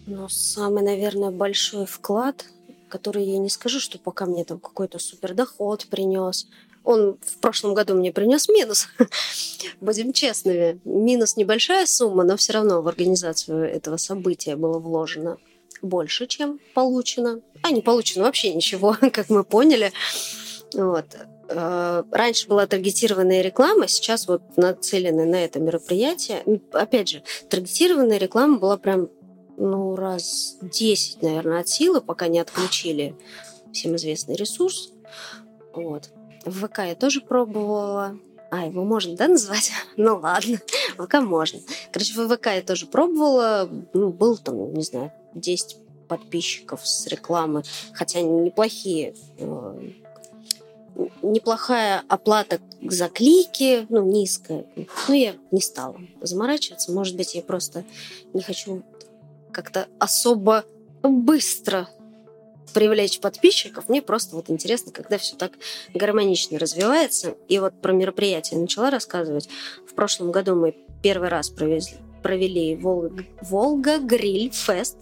Ну, 0.05 0.27
самый, 0.29 0.83
наверное, 0.83 1.31
большой 1.31 1.85
вклад, 1.85 2.45
который 2.89 3.25
я 3.25 3.37
не 3.37 3.49
скажу, 3.49 3.79
что 3.79 3.99
пока 3.99 4.25
мне 4.25 4.43
там 4.43 4.59
какой-то 4.59 4.99
супер 4.99 5.33
доход 5.33 5.85
принес. 5.89 6.47
Он 6.83 7.17
в 7.21 7.37
прошлом 7.37 7.73
году 7.73 7.93
мне 7.93 8.11
принес 8.11 8.49
минус. 8.49 8.87
Будем 9.81 10.13
честными. 10.13 10.79
Минус 10.85 11.35
небольшая 11.35 11.85
сумма, 11.85 12.23
но 12.23 12.37
все 12.37 12.53
равно 12.53 12.81
в 12.81 12.87
организацию 12.87 13.65
этого 13.65 13.97
события 13.97 14.55
было 14.55 14.79
вложено 14.79 15.37
больше, 15.81 16.27
чем 16.27 16.59
получено. 16.73 17.41
А 17.61 17.71
не 17.71 17.81
получено 17.81 18.25
вообще 18.25 18.53
ничего, 18.53 18.95
как 19.13 19.29
мы 19.29 19.43
поняли. 19.43 19.91
Вот. 20.73 21.05
Э, 21.49 22.03
раньше 22.11 22.47
была 22.47 22.67
таргетированная 22.67 23.41
реклама, 23.41 23.87
сейчас 23.87 24.27
вот 24.27 24.41
нацелены 24.55 25.25
на 25.25 25.43
это 25.43 25.59
мероприятие. 25.59 26.43
Опять 26.71 27.09
же, 27.09 27.23
таргетированная 27.49 28.17
реклама 28.17 28.59
была 28.59 28.77
прям 28.77 29.09
ну, 29.57 29.95
раз 29.95 30.57
10, 30.61 31.21
наверное, 31.21 31.61
от 31.61 31.67
силы, 31.67 32.01
пока 32.01 32.27
не 32.27 32.39
отключили 32.39 33.15
всем 33.73 33.95
известный 33.95 34.35
ресурс. 34.35 34.93
Вот. 35.73 36.11
В 36.45 36.67
ВК 36.67 36.79
я 36.79 36.95
тоже 36.95 37.21
пробовала. 37.21 38.17
А, 38.51 38.65
его 38.65 38.83
можно, 38.83 39.15
да, 39.15 39.27
назвать? 39.27 39.71
ну 39.97 40.17
ладно, 40.17 40.59
ВК 40.97 41.15
можно. 41.15 41.59
Короче, 41.91 42.13
в 42.13 42.35
ВК 42.35 42.47
я 42.47 42.61
тоже 42.61 42.85
пробовала. 42.87 43.69
Ну, 43.93 44.09
был 44.09 44.37
там, 44.37 44.73
не 44.73 44.83
знаю, 44.83 45.11
10 45.35 45.77
подписчиков 46.07 46.85
с 46.87 47.05
рекламы, 47.07 47.63
хотя 47.93 48.21
неплохие 48.21 49.13
э, 49.37 49.91
неплохая 51.21 52.03
оплата 52.07 52.59
за 52.81 53.09
клики, 53.09 53.85
ну, 53.89 54.03
низкая. 54.03 54.65
Ну, 55.07 55.13
я 55.13 55.35
не 55.51 55.61
стала 55.61 55.95
заморачиваться. 56.21 56.91
Может 56.91 57.15
быть, 57.15 57.35
я 57.35 57.41
просто 57.41 57.85
не 58.33 58.41
хочу 58.41 58.83
как-то 59.51 59.87
особо 59.99 60.65
быстро 61.03 61.87
привлечь 62.69 63.19
подписчиков. 63.19 63.89
Мне 63.89 64.01
просто 64.01 64.35
вот 64.35 64.49
интересно, 64.49 64.91
когда 64.91 65.17
все 65.17 65.35
так 65.35 65.53
гармонично 65.93 66.57
развивается. 66.59 67.35
И 67.47 67.59
вот 67.59 67.73
про 67.81 67.91
мероприятие 67.91 68.59
начала 68.59 68.89
рассказывать. 68.89 69.49
В 69.87 69.93
прошлом 69.93 70.31
году 70.31 70.55
мы 70.55 70.75
первый 71.01 71.29
раз 71.29 71.49
провезли, 71.49 71.97
провели 72.21 72.75
Волга, 72.75 73.23
Волга 73.41 73.97
Гриль 73.99 74.51
Фест. 74.51 74.97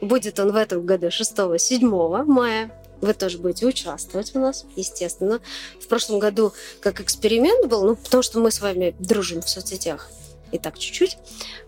Будет 0.00 0.38
он 0.38 0.52
в 0.52 0.56
этом 0.56 0.86
году 0.86 1.08
6-7 1.08 2.24
мая. 2.24 2.70
Вы 3.00 3.14
тоже 3.14 3.38
будете 3.38 3.66
участвовать 3.66 4.34
у 4.34 4.40
нас, 4.40 4.66
естественно. 4.76 5.40
В 5.80 5.88
прошлом 5.88 6.18
году 6.18 6.52
как 6.80 7.00
эксперимент 7.00 7.66
был, 7.66 7.84
ну, 7.84 7.96
потому 7.96 8.22
что 8.22 8.40
мы 8.40 8.50
с 8.50 8.60
вами 8.60 8.94
дружим 8.98 9.40
в 9.40 9.48
соцсетях 9.48 10.10
и 10.52 10.58
так 10.58 10.78
чуть-чуть. 10.78 11.16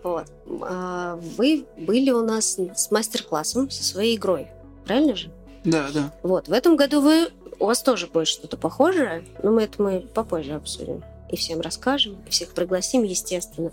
Вот. 0.03 0.25
А 0.61 1.15
вы 1.37 1.65
были 1.77 2.11
у 2.11 2.23
нас 2.23 2.59
с 2.75 2.91
мастер-классом 2.91 3.71
со 3.71 3.83
своей 3.83 4.15
игрой, 4.15 4.47
правильно 4.85 5.15
же? 5.15 5.31
Да, 5.63 5.87
да. 5.93 6.13
Вот. 6.23 6.47
В 6.47 6.53
этом 6.53 6.75
году 6.75 7.01
вы 7.01 7.29
у 7.59 7.65
вас 7.65 7.81
тоже 7.81 8.07
будет 8.07 8.27
что-то 8.27 8.57
похожее, 8.57 9.25
но 9.41 9.51
мы 9.51 9.63
это 9.63 9.81
мы 9.81 10.01
попозже 10.01 10.53
обсудим 10.53 11.03
и 11.29 11.35
всем 11.35 11.61
расскажем, 11.61 12.17
и 12.27 12.29
всех 12.29 12.49
пригласим, 12.53 13.03
естественно. 13.03 13.71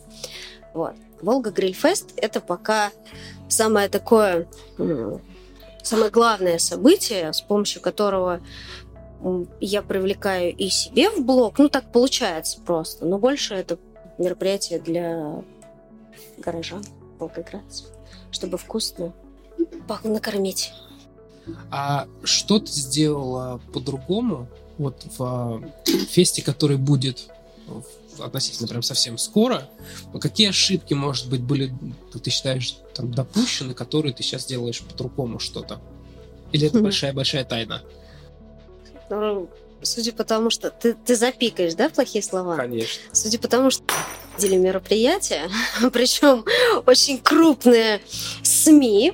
Вот. 0.73 0.94
Волга 1.20 1.51
Грильфест– 1.51 2.12
это 2.16 2.40
пока 2.40 2.90
самое 3.49 3.88
такое, 3.88 4.49
самое 5.83 6.11
главное 6.11 6.59
событие, 6.59 7.33
с 7.33 7.40
помощью 7.42 7.83
которого 7.83 8.40
я 9.61 9.83
привлекаю 9.83 10.57
и 10.57 10.68
себе 10.70 11.11
в 11.11 11.25
блог, 11.25 11.59
ну 11.59 11.68
так 11.68 11.92
получается 11.92 12.61
просто, 12.62 13.05
но 13.05 13.18
больше 13.18 13.55
это 13.55 13.79
мероприятие 14.16 14.79
для 14.79 15.42
горожан 16.38 16.83
волгоградцев, 17.18 17.88
чтобы 18.31 18.57
вкусно 18.57 19.12
накормить. 20.05 20.73
А 21.70 22.07
что 22.24 22.59
ты 22.59 22.70
сделала 22.70 23.61
по-другому 23.72 24.48
вот 24.79 25.05
в 25.18 25.62
фесте, 26.09 26.42
который 26.42 26.76
будет 26.76 27.29
относительно 28.18 28.68
прям 28.68 28.83
совсем 28.83 29.18
скоро, 29.18 29.68
какие 30.20 30.48
ошибки, 30.50 30.94
может 30.94 31.29
быть, 31.29 31.40
были, 31.40 31.72
ты 32.22 32.31
считаешь, 32.31 32.76
там 32.94 33.12
допущены, 33.12 33.74
которые 33.74 34.12
ты 34.12 34.22
сейчас 34.22 34.46
делаешь 34.46 34.81
по-другому 34.83 35.38
что-то? 35.38 35.81
Или 36.53 36.66
это 36.66 36.81
большая-большая 36.81 37.44
тайна? 37.44 37.83
Ну, 39.09 39.48
судя 39.83 40.12
по 40.12 40.24
тому, 40.24 40.50
что 40.50 40.70
ты, 40.70 40.94
ты 40.94 41.16
запикаешь, 41.16 41.74
да, 41.74 41.88
плохие 41.88 42.22
слова? 42.22 42.57
Конечно. 42.57 43.03
Судя 43.12 43.38
по 43.38 43.48
тому, 43.48 43.70
что 43.70 43.85
деле 44.40 44.57
мероприятия, 44.57 45.48
причем 45.92 46.44
очень 46.87 47.18
крупные 47.18 48.00
СМИ, 48.64 49.12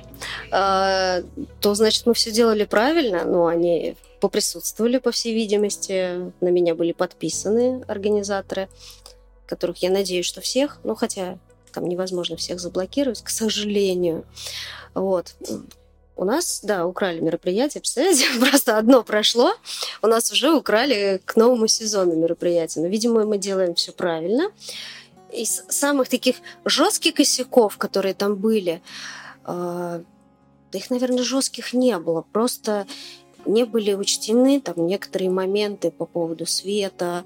э, 0.51 1.23
то, 1.61 1.75
значит, 1.75 2.05
мы 2.05 2.13
все 2.13 2.31
делали 2.31 2.65
правильно, 2.65 3.25
но 3.25 3.47
они 3.47 3.95
поприсутствовали, 4.19 4.97
по 4.97 5.11
всей 5.11 5.33
видимости. 5.33 6.31
На 6.41 6.49
меня 6.49 6.75
были 6.75 6.91
подписаны 6.91 7.83
организаторы, 7.87 8.67
которых 9.45 9.77
я 9.77 9.89
надеюсь, 9.89 10.25
что 10.25 10.41
всех, 10.41 10.79
ну 10.83 10.95
хотя 10.95 11.37
там 11.71 11.87
невозможно 11.87 12.35
всех 12.37 12.59
заблокировать, 12.59 13.21
к 13.21 13.29
сожалению. 13.29 14.25
Вот. 14.93 15.35
У 16.15 16.25
нас, 16.25 16.61
да, 16.63 16.87
украли 16.87 17.19
мероприятие, 17.19 17.81
представляете, 17.81 18.25
просто 18.39 18.77
одно 18.77 19.03
прошло, 19.03 19.53
у 20.01 20.07
нас 20.07 20.31
уже 20.31 20.51
украли 20.51 21.21
к 21.23 21.35
новому 21.35 21.67
сезону 21.67 22.15
мероприятие. 22.15 22.83
Но, 22.83 22.89
видимо, 22.89 23.23
мы 23.25 23.37
делаем 23.37 23.75
все 23.75 23.91
правильно. 23.91 24.51
Из 25.31 25.63
самых 25.69 26.09
таких 26.09 26.37
жестких 26.65 27.13
косяков, 27.13 27.77
которые 27.77 28.15
там 28.15 28.35
были, 28.35 28.81
э, 29.47 30.03
их, 30.73 30.89
наверное, 30.89 31.23
жестких 31.23 31.73
не 31.73 31.97
было. 31.97 32.21
Просто 32.31 32.85
не 33.45 33.65
были 33.65 33.93
учтены 33.93 34.59
там 34.61 34.85
некоторые 34.85 35.29
моменты 35.29 35.91
по 35.91 36.05
поводу 36.05 36.45
света, 36.45 37.23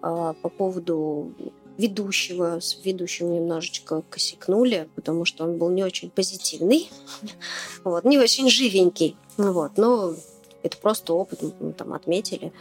а, 0.00 0.34
по 0.34 0.48
поводу 0.48 1.32
ведущего. 1.76 2.60
С 2.60 2.78
ведущим 2.84 3.34
немножечко 3.34 4.02
косякнули, 4.08 4.88
потому 4.94 5.24
что 5.24 5.44
он 5.44 5.58
был 5.58 5.70
не 5.70 5.82
очень 5.82 6.10
позитивный, 6.10 6.90
вот, 7.84 8.04
не 8.04 8.18
очень 8.18 8.48
живенький. 8.48 9.16
Вот, 9.36 9.76
но 9.76 10.14
это 10.62 10.76
просто 10.76 11.12
опыт, 11.12 11.40
мы 11.60 11.72
там 11.72 11.92
отметили. 11.92 12.52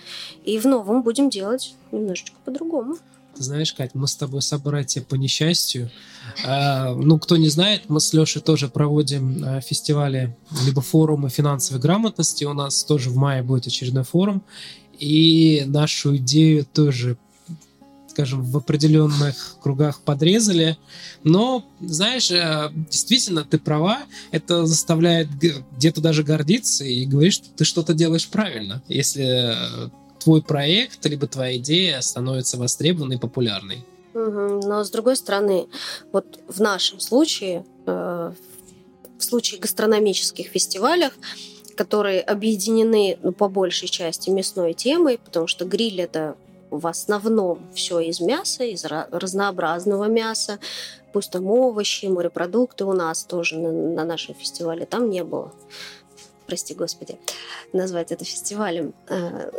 И 0.44 0.58
в 0.58 0.66
новом 0.66 1.04
будем 1.04 1.30
делать 1.30 1.76
немножечко 1.92 2.38
по-другому. 2.44 2.98
Ты 3.36 3.44
знаешь, 3.44 3.74
Кать, 3.74 3.96
мы 3.96 4.08
с 4.08 4.16
тобой 4.16 4.42
собратья 4.42 5.02
по 5.02 5.16
несчастью. 5.16 5.90
А, 6.46 6.94
ну, 6.94 7.18
кто 7.18 7.38
не 7.38 7.50
знает, 7.50 7.90
мы 7.90 8.00
с 8.00 8.14
Лешей 8.14 8.42
тоже 8.42 8.70
проводим 8.70 9.44
а, 9.44 9.62
фестивали, 9.62 10.36
либо 10.66 10.82
форумы 10.82 11.30
финансовой 11.30 11.82
грамотности. 11.82 12.44
У 12.44 12.54
нас 12.54 12.84
тоже 12.84 13.10
в 13.10 13.16
мае 13.16 13.42
будет 13.42 13.68
очередной 13.68 14.04
форум. 14.04 14.44
И 15.00 15.64
нашу 15.66 16.18
идею 16.18 16.66
тоже 16.66 17.18
скажем, 18.14 18.44
в 18.44 18.56
определенных 18.56 19.58
кругах 19.60 20.02
подрезали. 20.02 20.78
Но, 21.24 21.66
знаешь, 21.82 22.30
э, 22.30 22.70
действительно, 22.92 23.44
ты 23.44 23.58
права, 23.58 24.04
это 24.30 24.68
заставляет 24.68 25.30
где-то 25.78 26.00
даже 26.00 26.24
гордиться 26.24 26.86
и 26.86 27.06
говорить, 27.06 27.34
что 27.34 27.50
ты 27.50 27.66
что-то 27.66 27.96
делаешь 27.96 28.28
правильно. 28.28 28.84
Если 28.88 29.58
твой 30.24 30.42
проект, 30.42 31.06
либо 31.06 31.28
твоя 31.28 31.58
идея 31.58 32.02
становится 32.02 32.58
востребованной 32.58 33.16
и 33.16 33.20
популярной. 33.20 33.86
Но 34.14 34.84
с 34.84 34.92
другой 34.92 35.16
стороны, 35.16 35.68
вот 36.12 36.40
в 36.48 36.62
нашем 36.62 37.00
случае, 37.00 37.66
э, 37.86 38.32
в 39.18 39.24
случае 39.24 39.60
гастрономических 39.60 40.48
фестивалях, 40.48 41.14
которые 41.76 42.22
объединены 42.22 43.18
ну, 43.24 43.32
по 43.32 43.50
большей 43.50 43.88
части 43.88 44.30
мясной 44.30 44.74
темой, 44.74 45.18
потому 45.18 45.48
что 45.48 45.66
гриль 45.66 46.02
это 46.02 46.36
в 46.70 46.88
основном 46.88 47.60
все 47.74 48.00
из 48.00 48.20
мяса, 48.20 48.64
из 48.64 48.86
разнообразного 48.86 50.06
мяса, 50.06 50.60
пусть 51.12 51.32
там 51.32 51.46
овощи, 51.48 52.06
морепродукты 52.06 52.86
у 52.86 52.94
нас 52.94 53.24
тоже 53.24 53.58
на, 53.58 53.72
на 53.72 54.04
нашем 54.06 54.36
фестивале 54.36 54.86
там 54.86 55.10
не 55.10 55.24
было 55.24 55.52
прости 56.46 56.74
господи, 56.74 57.18
назвать 57.72 58.12
это 58.12 58.26
фестивалем. 58.26 58.94
Э, 59.08 59.52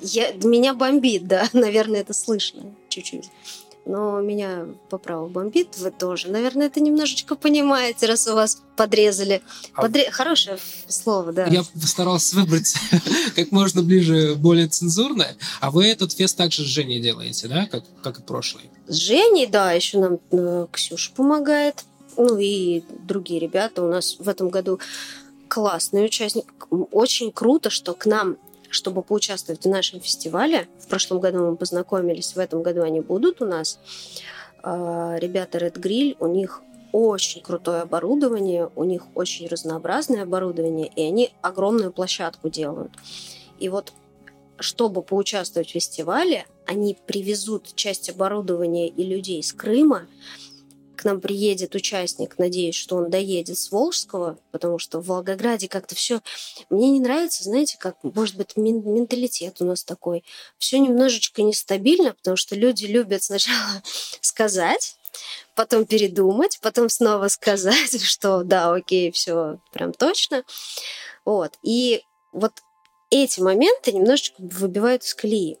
я, 0.00 0.32
меня 0.32 0.74
бомбит, 0.74 1.26
да, 1.26 1.48
наверное, 1.52 2.00
это 2.00 2.14
слышно 2.14 2.74
чуть-чуть. 2.88 3.30
Но 3.86 4.20
меня 4.20 4.66
по 4.90 4.98
праву 4.98 5.28
бомбит, 5.28 5.78
вы 5.78 5.90
тоже. 5.90 6.28
Наверное, 6.30 6.66
это 6.66 6.80
немножечко 6.80 7.34
понимаете, 7.34 8.06
раз 8.06 8.26
у 8.28 8.34
вас 8.34 8.62
подрезали. 8.76 9.42
А 9.74 9.82
Подре... 9.82 10.10
Хорошее 10.10 10.58
слово, 10.86 11.32
да. 11.32 11.46
Я 11.46 11.62
постарался 11.62 12.36
выбрать 12.36 12.74
как 13.34 13.50
можно 13.50 13.82
ближе, 13.82 14.34
более 14.36 14.68
цензурное. 14.68 15.36
А 15.60 15.70
вы 15.70 15.86
этот 15.86 16.12
фест 16.12 16.36
также 16.36 16.62
с 16.62 16.66
Женей 16.66 17.00
делаете, 17.00 17.48
да, 17.48 17.66
как, 17.66 17.84
как 18.02 18.20
и 18.20 18.22
прошлый? 18.22 18.70
С 18.86 18.96
Женей, 18.96 19.46
да, 19.46 19.72
еще 19.72 19.98
нам 19.98 20.18
э, 20.30 20.66
Ксюша 20.70 21.12
помогает. 21.12 21.84
Ну 22.16 22.36
и 22.38 22.84
другие 23.08 23.40
ребята. 23.40 23.82
У 23.82 23.88
нас 23.88 24.16
в 24.18 24.28
этом 24.28 24.50
году 24.50 24.78
классный 25.50 26.04
участник. 26.06 26.46
Очень 26.70 27.32
круто, 27.32 27.68
что 27.68 27.92
к 27.94 28.06
нам 28.06 28.38
чтобы 28.72 29.02
поучаствовать 29.02 29.64
в 29.64 29.68
нашем 29.68 30.00
фестивале. 30.00 30.68
В 30.78 30.86
прошлом 30.86 31.18
году 31.18 31.38
мы 31.44 31.56
познакомились, 31.56 32.36
в 32.36 32.38
этом 32.38 32.62
году 32.62 32.82
они 32.82 33.00
будут 33.00 33.42
у 33.42 33.44
нас. 33.44 33.80
А, 34.62 35.16
ребята 35.18 35.58
Red 35.58 35.74
Grill, 35.74 36.16
у 36.20 36.28
них 36.28 36.62
очень 36.92 37.42
крутое 37.42 37.82
оборудование, 37.82 38.70
у 38.76 38.84
них 38.84 39.02
очень 39.16 39.48
разнообразное 39.48 40.22
оборудование, 40.22 40.90
и 40.94 41.02
они 41.02 41.32
огромную 41.42 41.92
площадку 41.92 42.48
делают. 42.48 42.92
И 43.58 43.68
вот 43.68 43.92
чтобы 44.60 45.02
поучаствовать 45.02 45.70
в 45.70 45.72
фестивале, 45.72 46.46
они 46.66 46.96
привезут 47.06 47.74
часть 47.74 48.10
оборудования 48.10 48.88
и 48.88 49.02
людей 49.02 49.40
из 49.40 49.52
Крыма, 49.52 50.06
к 51.00 51.04
нам 51.04 51.18
приедет 51.18 51.74
участник, 51.74 52.36
надеюсь, 52.36 52.74
что 52.74 52.96
он 52.96 53.08
доедет 53.08 53.56
с 53.56 53.70
Волжского, 53.70 54.38
потому 54.50 54.78
что 54.78 55.00
в 55.00 55.06
Волгограде 55.06 55.66
как-то 55.66 55.94
все... 55.94 56.20
Мне 56.68 56.90
не 56.90 57.00
нравится, 57.00 57.42
знаете, 57.42 57.78
как, 57.78 57.96
может 58.02 58.36
быть, 58.36 58.54
менталитет 58.58 59.62
у 59.62 59.64
нас 59.64 59.82
такой. 59.82 60.24
Все 60.58 60.78
немножечко 60.78 61.40
нестабильно, 61.40 62.12
потому 62.12 62.36
что 62.36 62.54
люди 62.54 62.84
любят 62.84 63.22
сначала 63.22 63.82
сказать, 64.20 64.96
потом 65.54 65.86
передумать, 65.86 66.58
потом 66.60 66.90
снова 66.90 67.28
сказать, 67.28 68.02
что 68.04 68.42
да, 68.44 68.70
окей, 68.70 69.10
все 69.10 69.58
прям 69.72 69.94
точно. 69.94 70.44
Вот. 71.24 71.54
И 71.62 72.02
вот 72.34 72.52
эти 73.08 73.40
моменты 73.40 73.92
немножечко 73.92 74.34
выбивают 74.38 75.02
из 75.04 75.14
колеи. 75.14 75.56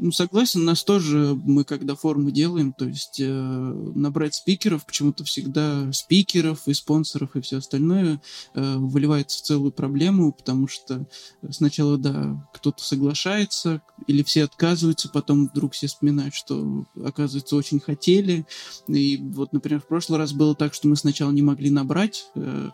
Ну, 0.00 0.10
согласен, 0.10 0.64
нас 0.64 0.82
тоже, 0.82 1.38
мы 1.44 1.62
когда 1.62 1.94
формы 1.94 2.32
делаем, 2.32 2.72
то 2.72 2.84
есть 2.84 3.20
э, 3.20 3.24
набрать 3.24 4.34
спикеров, 4.34 4.84
почему-то 4.84 5.22
всегда 5.22 5.92
спикеров 5.92 6.66
и 6.66 6.74
спонсоров 6.74 7.36
и 7.36 7.40
все 7.40 7.58
остальное 7.58 8.20
э, 8.54 8.76
выливается 8.76 9.38
в 9.38 9.42
целую 9.42 9.70
проблему, 9.70 10.32
потому 10.32 10.66
что 10.66 11.06
сначала, 11.48 11.96
да, 11.96 12.44
кто-то 12.52 12.82
соглашается, 12.82 13.82
или 14.08 14.24
все 14.24 14.44
отказываются, 14.44 15.08
потом 15.08 15.46
вдруг 15.46 15.74
все 15.74 15.86
вспоминают, 15.86 16.34
что, 16.34 16.86
оказывается, 17.04 17.54
очень 17.54 17.78
хотели. 17.78 18.46
И 18.88 19.18
вот, 19.18 19.52
например, 19.52 19.80
в 19.80 19.86
прошлый 19.86 20.18
раз 20.18 20.32
было 20.32 20.56
так, 20.56 20.74
что 20.74 20.88
мы 20.88 20.96
сначала 20.96 21.30
не 21.30 21.42
могли 21.42 21.70
набрать 21.70 22.26
э, 22.34 22.70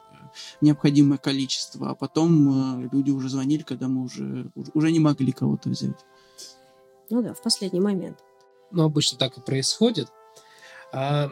необходимое 0.62 1.18
количество, 1.18 1.90
а 1.90 1.94
потом 1.94 2.84
э, 2.84 2.88
люди 2.92 3.10
уже 3.10 3.28
звонили, 3.28 3.62
когда 3.62 3.88
мы 3.88 4.04
уже, 4.04 4.50
уже 4.74 4.90
не 4.90 5.00
могли 5.00 5.32
кого-то 5.32 5.68
взять. 5.68 5.98
Ну 7.10 7.22
да, 7.22 7.34
в 7.34 7.42
последний 7.42 7.80
момент. 7.80 8.18
Ну, 8.70 8.84
обычно 8.84 9.18
так 9.18 9.36
и 9.36 9.40
происходит. 9.40 10.08
А, 10.92 11.30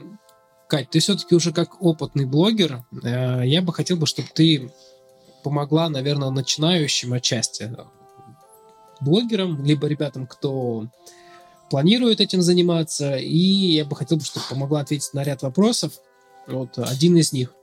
Кать, 0.68 0.90
ты 0.90 0.98
все-таки 0.98 1.34
уже 1.34 1.52
как 1.52 1.80
опытный 1.80 2.26
блогер, 2.26 2.84
а, 3.04 3.42
я 3.42 3.62
бы 3.62 3.72
хотел 3.72 3.96
бы, 3.96 4.06
чтобы 4.06 4.28
ты 4.34 4.70
помогла, 5.42 5.88
наверное, 5.88 6.30
начинающим 6.30 7.12
отчасти 7.12 7.74
блогерам, 9.00 9.64
либо 9.64 9.86
ребятам, 9.86 10.26
кто 10.26 10.88
планирует 11.70 12.20
этим 12.20 12.42
заниматься, 12.42 13.16
и 13.16 13.36
я 13.36 13.84
бы 13.84 13.94
хотел, 13.94 14.20
чтобы 14.20 14.44
помогла 14.48 14.80
ответить 14.80 15.14
на 15.14 15.22
ряд 15.22 15.42
вопросов. 15.42 15.92
Вот 16.46 16.78
один 16.78 17.16
из 17.16 17.32
них. 17.32 17.54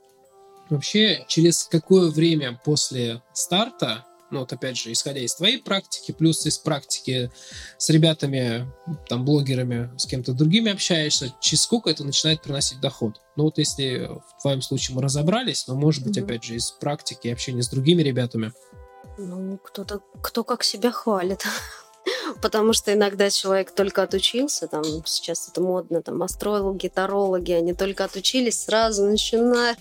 Вообще, 0.70 1.26
через 1.28 1.64
какое 1.64 2.10
время 2.10 2.60
после 2.64 3.22
старта 3.34 4.06
ну 4.32 4.40
вот 4.40 4.54
опять 4.54 4.78
же, 4.78 4.92
исходя 4.92 5.20
из 5.20 5.36
твоей 5.36 5.62
практики, 5.62 6.12
плюс 6.12 6.46
из 6.46 6.58
практики 6.58 7.32
с 7.78 7.90
ребятами, 7.90 8.68
там, 9.08 9.24
блогерами, 9.24 9.92
с 9.98 10.06
кем-то 10.06 10.34
другими 10.34 10.72
общаешься, 10.72 11.34
через 11.40 11.64
сколько 11.64 11.90
это 11.90 12.04
начинает 12.04 12.42
приносить 12.42 12.82
доход? 12.82 13.22
Ну 13.36 13.44
вот 13.44 13.58
если 13.58 14.10
в 14.10 14.42
твоем 14.42 14.62
случае 14.62 14.96
мы 14.96 15.02
разобрались, 15.02 15.68
но 15.68 15.76
может 15.76 16.04
быть, 16.04 16.18
mm 16.18 16.24
опять 16.24 16.44
же, 16.44 16.56
из 16.56 16.72
практики 16.72 17.28
общения 17.28 17.62
с 17.62 17.70
другими 17.70 18.02
ребятами. 18.02 18.52
Ну, 19.18 19.60
кто-то, 19.60 20.02
кто 20.22 20.44
как 20.44 20.64
себя 20.64 20.92
хвалит. 20.92 21.46
Потому 22.42 22.74
что 22.74 22.94
иногда 22.94 23.30
человек 23.30 23.72
только 23.72 24.04
отучился, 24.04 24.68
там 24.68 24.84
сейчас 25.06 25.48
это 25.50 25.62
модно, 25.62 26.02
там 26.02 26.22
астрологи, 26.24 26.88
тарологи, 26.88 27.52
они 27.52 27.74
только 27.74 28.06
отучились, 28.06 28.64
сразу 28.64 29.06
начинают 29.06 29.80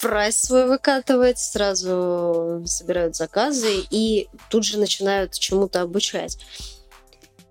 прайс 0.00 0.38
свой 0.38 0.66
выкатывать, 0.66 1.38
сразу 1.38 2.62
собирают 2.66 3.16
заказы 3.16 3.84
и 3.90 4.28
тут 4.50 4.64
же 4.64 4.78
начинают 4.78 5.32
чему-то 5.32 5.82
обучать. 5.82 6.38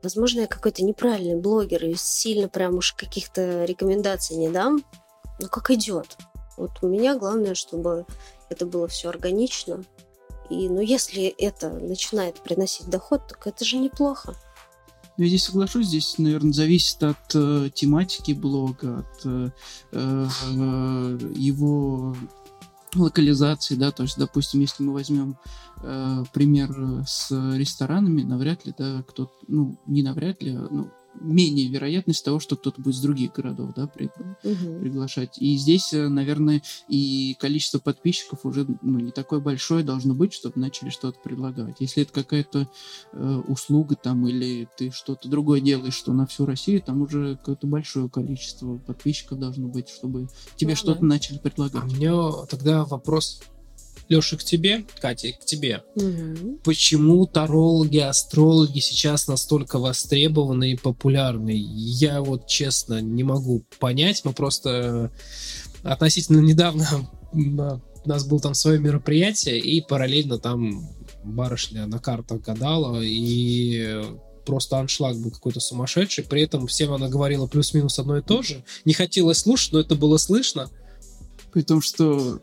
Возможно, 0.04 0.42
я 0.42 0.48
какой-то 0.48 0.84
неправильный 0.84 1.36
блогер 1.36 1.86
и 1.86 1.96
сильно 1.96 2.50
прям 2.50 2.76
уж 2.76 2.94
каких-то 2.94 3.66
рекомендаций 3.66 4.36
не 4.36 4.50
дам, 4.50 4.84
но 5.40 5.48
как 5.48 5.70
идет. 5.72 6.18
Вот 6.58 6.72
у 6.82 6.88
меня 6.88 7.16
главное, 7.16 7.56
чтобы 7.56 8.06
это 8.50 8.66
было 8.66 8.88
все 8.88 9.10
органично. 9.10 9.84
И, 10.50 10.68
ну, 10.68 10.82
если 10.82 11.28
это 11.28 11.70
начинает 11.70 12.42
приносить 12.42 12.90
доход, 12.90 13.28
так 13.28 13.48
это 13.48 13.64
же 13.64 13.78
неплохо. 13.78 14.36
Я 15.22 15.28
здесь 15.28 15.44
соглашусь, 15.44 15.86
здесь, 15.86 16.18
наверное, 16.18 16.52
зависит 16.52 17.04
от 17.04 17.36
э, 17.36 17.70
тематики 17.72 18.32
блога, 18.32 19.02
от 19.02 19.22
э, 19.26 19.50
э, 19.92 20.28
его 21.36 22.16
локализации, 22.96 23.76
да, 23.76 23.92
то 23.92 24.02
есть, 24.02 24.18
допустим, 24.18 24.62
если 24.62 24.82
мы 24.82 24.94
возьмем 24.94 25.38
э, 25.84 26.24
пример 26.34 27.04
с 27.06 27.30
ресторанами, 27.56 28.24
навряд 28.24 28.66
ли, 28.66 28.74
да, 28.76 29.04
кто, 29.08 29.32
ну, 29.48 29.80
не 29.86 30.02
навряд 30.02 30.42
ли, 30.42 30.54
ну, 30.54 30.90
менее 31.16 31.68
вероятность 31.68 32.24
того, 32.24 32.40
что 32.40 32.56
кто-то 32.56 32.82
будет 32.82 32.96
с 32.96 33.02
других 33.02 33.34
городов, 33.34 33.74
да, 33.76 33.88
при, 33.88 34.06
угу. 34.06 34.80
приглашать. 34.80 35.38
И 35.40 35.56
здесь, 35.58 35.94
э, 35.94 36.08
наверное, 36.08 36.62
и 36.88 37.36
количество 37.40 37.80
подписчиков 37.80 38.46
уже 38.46 38.66
ну, 38.82 39.00
не 39.00 39.12
такое 39.12 39.40
большое 39.40 39.84
должно 39.84 40.14
быть, 40.14 40.34
чтобы 40.34 40.60
начали 40.60 40.90
что-то 40.90 41.20
предлагать. 41.20 41.78
Если 41.80 42.04
это 42.04 42.14
какая-то 42.14 42.68
э, 43.14 43.42
услуга 43.48 43.96
там 43.96 44.28
или 44.28 44.68
ты 44.78 44.92
что-то 44.92 45.30
другое 45.30 45.62
делаешь, 45.62 45.96
что 45.96 46.14
на 46.14 46.26
всю 46.26 46.46
Россию, 46.46 46.82
там 46.82 47.02
уже 47.02 47.36
какое-то 47.38 47.68
большое 47.68 48.10
количество 48.10 48.78
подписчиков 48.78 49.40
должно 49.40 49.68
быть, 49.68 49.90
чтобы 49.90 50.28
тебе 50.56 50.72
ну, 50.72 50.76
что-то 50.76 51.02
да. 51.02 51.08
начали 51.08 51.38
предлагать. 51.38 51.84
А 51.84 51.86
у 51.86 51.90
меня 51.90 52.46
тогда 52.48 52.86
вопрос 52.86 53.42
Леша, 54.12 54.36
к 54.36 54.44
тебе, 54.44 54.84
Катя, 55.00 55.32
к 55.32 55.46
тебе. 55.46 55.84
Угу. 55.96 56.60
Почему 56.66 57.26
тарологи, 57.26 58.00
астрологи 58.00 58.80
сейчас 58.80 59.28
настолько 59.28 59.80
востребованы 59.80 60.74
и 60.74 60.78
популярны? 60.78 61.54
Я 61.56 62.22
вот 62.22 62.46
честно 62.46 63.02
не 63.02 63.24
могу 63.24 63.64
понять. 63.80 64.26
Мы 64.26 64.34
просто 64.34 65.12
относительно 65.84 66.42
недавно 66.42 67.10
у 67.34 68.10
нас 68.10 68.26
было 68.26 68.42
там 68.42 68.54
свое 68.54 68.80
мероприятие, 68.80 69.60
и 69.60 69.80
параллельно 69.80 70.38
там 70.38 70.90
барышня 71.24 71.86
на 71.86 72.00
картах 72.00 72.42
гадала, 72.42 73.00
и 73.02 74.02
просто 74.46 74.78
аншлаг 74.78 75.18
был 75.18 75.32
какой-то 75.32 75.62
сумасшедший. 75.62 76.26
При 76.26 76.42
этом 76.42 76.68
всем 76.68 76.92
она 76.92 77.08
говорила 77.08 77.48
плюс-минус 77.48 77.98
одно 77.98 78.18
и 78.18 78.22
то 78.22 78.42
же. 78.42 78.64
Не 78.84 78.92
хотелось 78.92 79.38
слушать, 79.38 79.72
но 79.72 79.80
это 79.80 79.96
было 79.96 80.18
слышно. 80.18 80.70
При 81.54 81.62
том, 81.62 81.82
что 81.82 82.42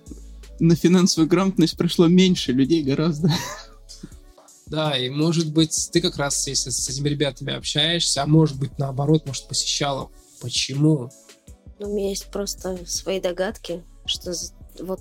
на 0.60 0.76
финансовую 0.76 1.28
грамотность 1.28 1.76
прошло 1.76 2.06
меньше 2.06 2.52
людей 2.52 2.82
гораздо. 2.82 3.30
Да, 4.66 4.96
и 4.98 5.08
может 5.08 5.52
быть, 5.52 5.88
ты 5.92 6.00
как 6.02 6.18
раз, 6.18 6.46
если 6.46 6.70
с 6.70 6.88
этими 6.88 7.08
ребятами 7.08 7.54
общаешься, 7.54 8.22
а 8.22 8.26
может 8.26 8.58
быть, 8.58 8.78
наоборот, 8.78 9.24
может, 9.26 9.48
посещала. 9.48 10.10
Почему? 10.40 11.10
Ну, 11.78 11.90
у 11.90 11.96
меня 11.96 12.10
есть 12.10 12.26
просто 12.26 12.78
свои 12.86 13.18
догадки, 13.20 13.82
что 14.04 14.34
вот 14.80 15.00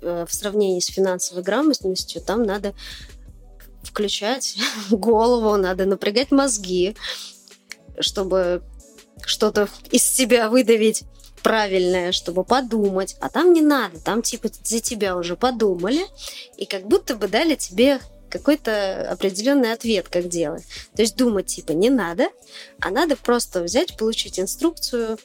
э, 0.00 0.24
в 0.26 0.34
сравнении 0.34 0.80
с 0.80 0.86
финансовой 0.86 1.42
грамотностью 1.42 2.22
там 2.22 2.44
надо 2.44 2.74
включать 3.82 4.56
голову, 4.90 5.56
надо 5.56 5.84
напрягать 5.84 6.30
мозги, 6.30 6.96
чтобы 7.98 8.62
что-то 9.26 9.68
из 9.90 10.04
себя 10.04 10.48
выдавить 10.48 11.04
правильное, 11.42 12.12
чтобы 12.12 12.44
подумать, 12.44 13.16
а 13.20 13.28
там 13.28 13.52
не 13.52 13.60
надо, 13.60 14.00
там 14.00 14.22
типа 14.22 14.48
за 14.62 14.80
тебя 14.80 15.16
уже 15.16 15.36
подумали 15.36 16.06
и 16.56 16.66
как 16.66 16.86
будто 16.86 17.16
бы 17.16 17.28
дали 17.28 17.54
тебе 17.54 18.00
какой-то 18.32 19.10
определенный 19.10 19.72
ответ, 19.72 20.08
как 20.08 20.28
делать. 20.28 20.64
То 20.96 21.02
есть 21.02 21.16
думать 21.16 21.46
типа 21.46 21.72
не 21.72 21.90
надо, 21.90 22.28
а 22.80 22.90
надо 22.90 23.14
просто 23.14 23.62
взять, 23.62 23.96
получить 23.98 24.40
инструкцию, 24.40 25.18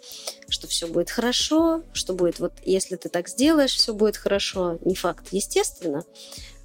что 0.50 0.68
все 0.68 0.88
будет 0.88 1.10
хорошо, 1.10 1.84
что 1.94 2.14
будет 2.14 2.40
вот 2.40 2.52
если 2.66 2.98
ты 2.98 3.08
так 3.08 3.30
сделаешь, 3.30 3.76
все 3.76 3.94
будет 3.94 4.18
хорошо. 4.18 4.78
Не 4.84 4.94
факт, 4.94 5.28
естественно. 5.32 6.04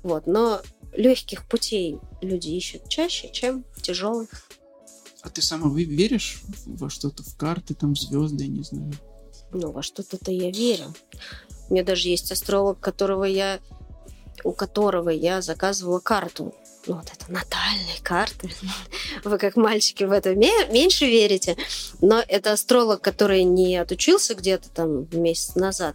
Вот, 0.03 0.27
но 0.27 0.61
легких 0.95 1.47
путей 1.49 2.01
люди 2.21 2.49
ищут 2.49 2.89
чаще, 2.89 3.31
чем 3.33 3.65
тяжелых. 3.81 4.29
А 5.23 5.31
ты 5.31 5.41
сама 5.41 5.73
веришь 5.73 6.43
во 6.67 6.91
что-то, 6.91 7.23
в 7.23 7.37
карты, 7.37 7.75
там, 7.75 7.95
звезды, 7.95 8.49
не 8.49 8.65
знаю? 8.65 8.93
Ну, 9.53 9.71
во 9.71 9.83
что-то 9.83 10.31
я 10.31 10.51
верю. 10.51 10.95
У 11.69 11.75
меня 11.75 11.85
даже 11.85 12.09
есть 12.09 12.33
астролог, 12.33 12.81
которого 12.81 13.25
я, 13.25 13.61
у 14.45 14.53
которого 14.53 15.11
я 15.11 15.41
заказывала 15.43 16.01
карту. 16.01 16.55
Ну, 16.87 16.97
вот 16.97 17.07
это 17.07 17.31
натальные 17.31 17.99
карты. 18.03 18.51
Вы 19.25 19.39
как 19.39 19.57
мальчики 19.57 20.05
в 20.05 20.13
это 20.13 20.35
меньше 20.35 21.07
верите. 21.07 21.57
Но 22.01 22.23
это 22.27 22.53
астролог, 22.53 23.01
который 23.01 23.45
не 23.45 23.77
отучился 23.77 24.35
где-то 24.35 24.69
там 24.71 25.07
месяц 25.13 25.55
назад. 25.55 25.95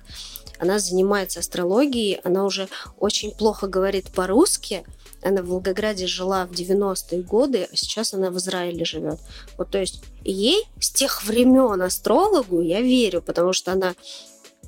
Она 0.60 0.80
занимается 0.80 1.40
астрологией, 1.40 2.20
она 2.24 2.44
уже 2.44 2.68
очень 2.98 3.32
плохо 3.32 3.68
говорит 3.68 4.12
по-русски, 4.12 4.84
она 5.28 5.42
в 5.42 5.48
Волгограде 5.48 6.08
жила 6.08 6.46
в 6.46 6.52
90-е 6.52 7.22
годы, 7.22 7.68
а 7.72 7.76
сейчас 7.76 8.14
она 8.14 8.32
в 8.32 8.38
Израиле 8.38 8.86
живет. 8.86 9.20
Вот, 9.58 9.70
то 9.70 9.78
есть 9.78 10.04
ей 10.24 10.64
с 10.80 10.90
тех 10.90 11.24
времен 11.26 11.82
астрологу 11.82 12.62
я 12.62 12.82
верю, 12.82 13.22
потому 13.22 13.54
что 13.54 13.72
она 13.74 13.96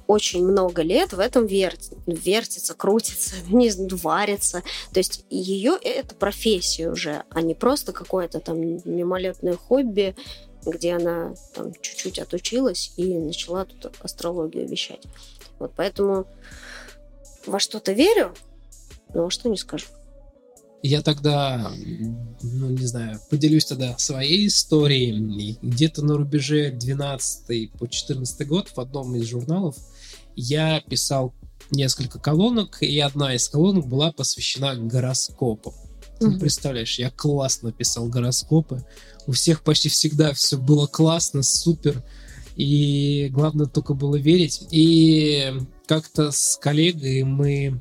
очень 0.07 0.43
много 0.43 0.81
лет 0.81 1.13
в 1.13 1.19
этом 1.19 1.45
вертит, 1.45 1.93
вертится, 2.07 2.73
крутится, 2.73 3.35
не 3.47 3.71
варится. 3.95 4.63
То 4.91 4.99
есть 4.99 5.23
ее 5.29 5.77
это 5.81 6.15
профессия 6.15 6.89
уже, 6.89 7.23
а 7.29 7.41
не 7.41 7.53
просто 7.53 7.93
какое-то 7.93 8.39
там 8.39 8.59
мимолетное 8.59 9.55
хобби, 9.55 10.15
где 10.65 10.95
она 10.95 11.35
там 11.53 11.73
чуть-чуть 11.79 12.19
отучилась 12.19 12.91
и 12.97 13.13
начала 13.17 13.65
тут 13.65 13.93
астрологию 14.01 14.67
вещать. 14.67 15.03
Вот 15.59 15.73
поэтому 15.75 16.25
во 17.45 17.59
что-то 17.59 17.91
верю, 17.91 18.33
но 19.13 19.25
во 19.25 19.29
что 19.29 19.47
не 19.47 19.57
скажу. 19.57 19.85
Я 20.81 21.01
тогда, 21.01 21.71
ну 22.41 22.69
не 22.69 22.85
знаю, 22.85 23.19
поделюсь 23.29 23.65
тогда 23.65 23.97
своей 23.97 24.47
историей. 24.47 25.57
Где-то 25.61 26.03
на 26.05 26.15
рубеже 26.15 26.71
12 26.71 27.71
по 27.73 27.87
14 27.87 28.47
год 28.47 28.69
в 28.73 28.79
одном 28.79 29.15
из 29.15 29.27
журналов 29.27 29.75
я 30.35 30.81
писал 30.81 31.33
несколько 31.69 32.17
колонок, 32.17 32.81
и 32.81 32.97
одна 32.99 33.35
из 33.35 33.49
колонок 33.49 33.87
была 33.87 34.11
посвящена 34.11 34.75
гороскопу. 34.75 35.73
Ты 36.19 36.37
представляешь, 36.37 36.99
я 36.99 37.11
классно 37.11 37.71
писал 37.71 38.07
гороскопы. 38.07 38.85
У 39.25 39.31
всех 39.31 39.63
почти 39.63 39.89
всегда 39.89 40.33
все 40.33 40.57
было 40.57 40.85
классно, 40.85 41.43
супер. 41.43 42.03
И 42.55 43.29
главное 43.31 43.67
только 43.67 43.93
было 43.93 44.17
верить. 44.17 44.67
И 44.71 45.53
как-то 45.87 46.31
с 46.31 46.57
коллегой 46.61 47.23
мы 47.23 47.79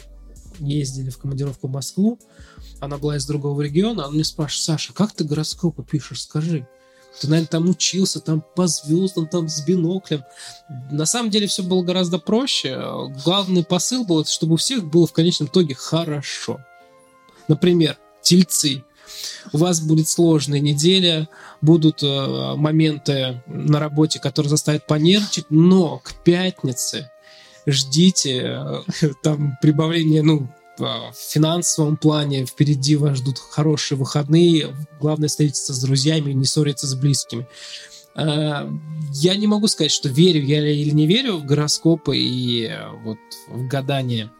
ездили 0.60 1.10
в 1.10 1.18
командировку 1.18 1.66
в 1.66 1.72
Москву, 1.72 2.18
она 2.80 2.98
была 2.98 3.16
из 3.16 3.26
другого 3.26 3.62
региона, 3.62 4.04
она 4.04 4.12
мне 4.12 4.24
спрашивает, 4.24 4.64
Саша, 4.64 4.92
как 4.92 5.12
ты 5.12 5.24
гороскопы 5.24 5.82
пишешь, 5.82 6.22
скажи. 6.22 6.66
Ты, 7.20 7.28
наверное, 7.28 7.48
там 7.48 7.68
учился, 7.68 8.20
там 8.20 8.44
по 8.54 8.66
звездам, 8.66 9.26
там 9.26 9.48
с 9.48 9.60
биноклем. 9.64 10.22
На 10.90 11.04
самом 11.04 11.30
деле 11.30 11.48
все 11.48 11.62
было 11.62 11.82
гораздо 11.82 12.18
проще. 12.18 12.80
Главный 13.24 13.64
посыл 13.64 14.04
был, 14.04 14.24
чтобы 14.24 14.54
у 14.54 14.56
всех 14.56 14.84
было 14.84 15.06
в 15.06 15.12
конечном 15.12 15.48
итоге 15.48 15.74
хорошо. 15.74 16.60
Например, 17.48 17.98
тельцы. 18.22 18.84
У 19.52 19.58
вас 19.58 19.80
будет 19.80 20.08
сложная 20.08 20.60
неделя, 20.60 21.28
будут 21.62 22.02
э, 22.02 22.54
моменты 22.56 23.42
на 23.46 23.80
работе, 23.80 24.20
которые 24.20 24.50
заставят 24.50 24.86
понервничать, 24.86 25.46
но 25.48 25.98
к 25.98 26.22
пятнице 26.22 27.10
ждите 27.66 28.60
э, 29.00 29.08
там 29.22 29.56
прибавление, 29.62 30.22
ну, 30.22 30.48
в 30.78 31.14
финансовом 31.14 31.96
плане 31.96 32.46
впереди 32.46 32.96
вас 32.96 33.18
ждут 33.18 33.38
хорошие 33.38 33.98
выходные. 33.98 34.74
Главное 35.00 35.28
встретиться 35.28 35.74
с 35.74 35.80
друзьями, 35.80 36.32
не 36.32 36.44
ссориться 36.44 36.86
с 36.86 36.94
близкими. 36.94 37.46
А, 38.14 38.68
я 39.12 39.36
не 39.36 39.46
могу 39.46 39.68
сказать, 39.68 39.92
что 39.92 40.08
верю 40.08 40.42
я 40.42 40.66
или 40.68 40.90
не 40.90 41.06
верю 41.06 41.36
в 41.36 41.44
гороскопы 41.44 42.16
и 42.16 42.64
э, 42.64 42.88
вот 43.04 43.18
в 43.48 43.68
гадание. 43.68 44.30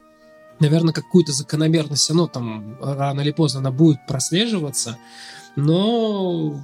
Наверное, 0.58 0.92
какую-то 0.92 1.32
закономерность, 1.32 2.10
оно 2.10 2.26
там 2.26 2.76
рано 2.80 3.20
или 3.20 3.30
поздно 3.30 3.60
она 3.60 3.70
будет 3.70 3.98
прослеживаться, 4.08 4.98
но 5.54 6.60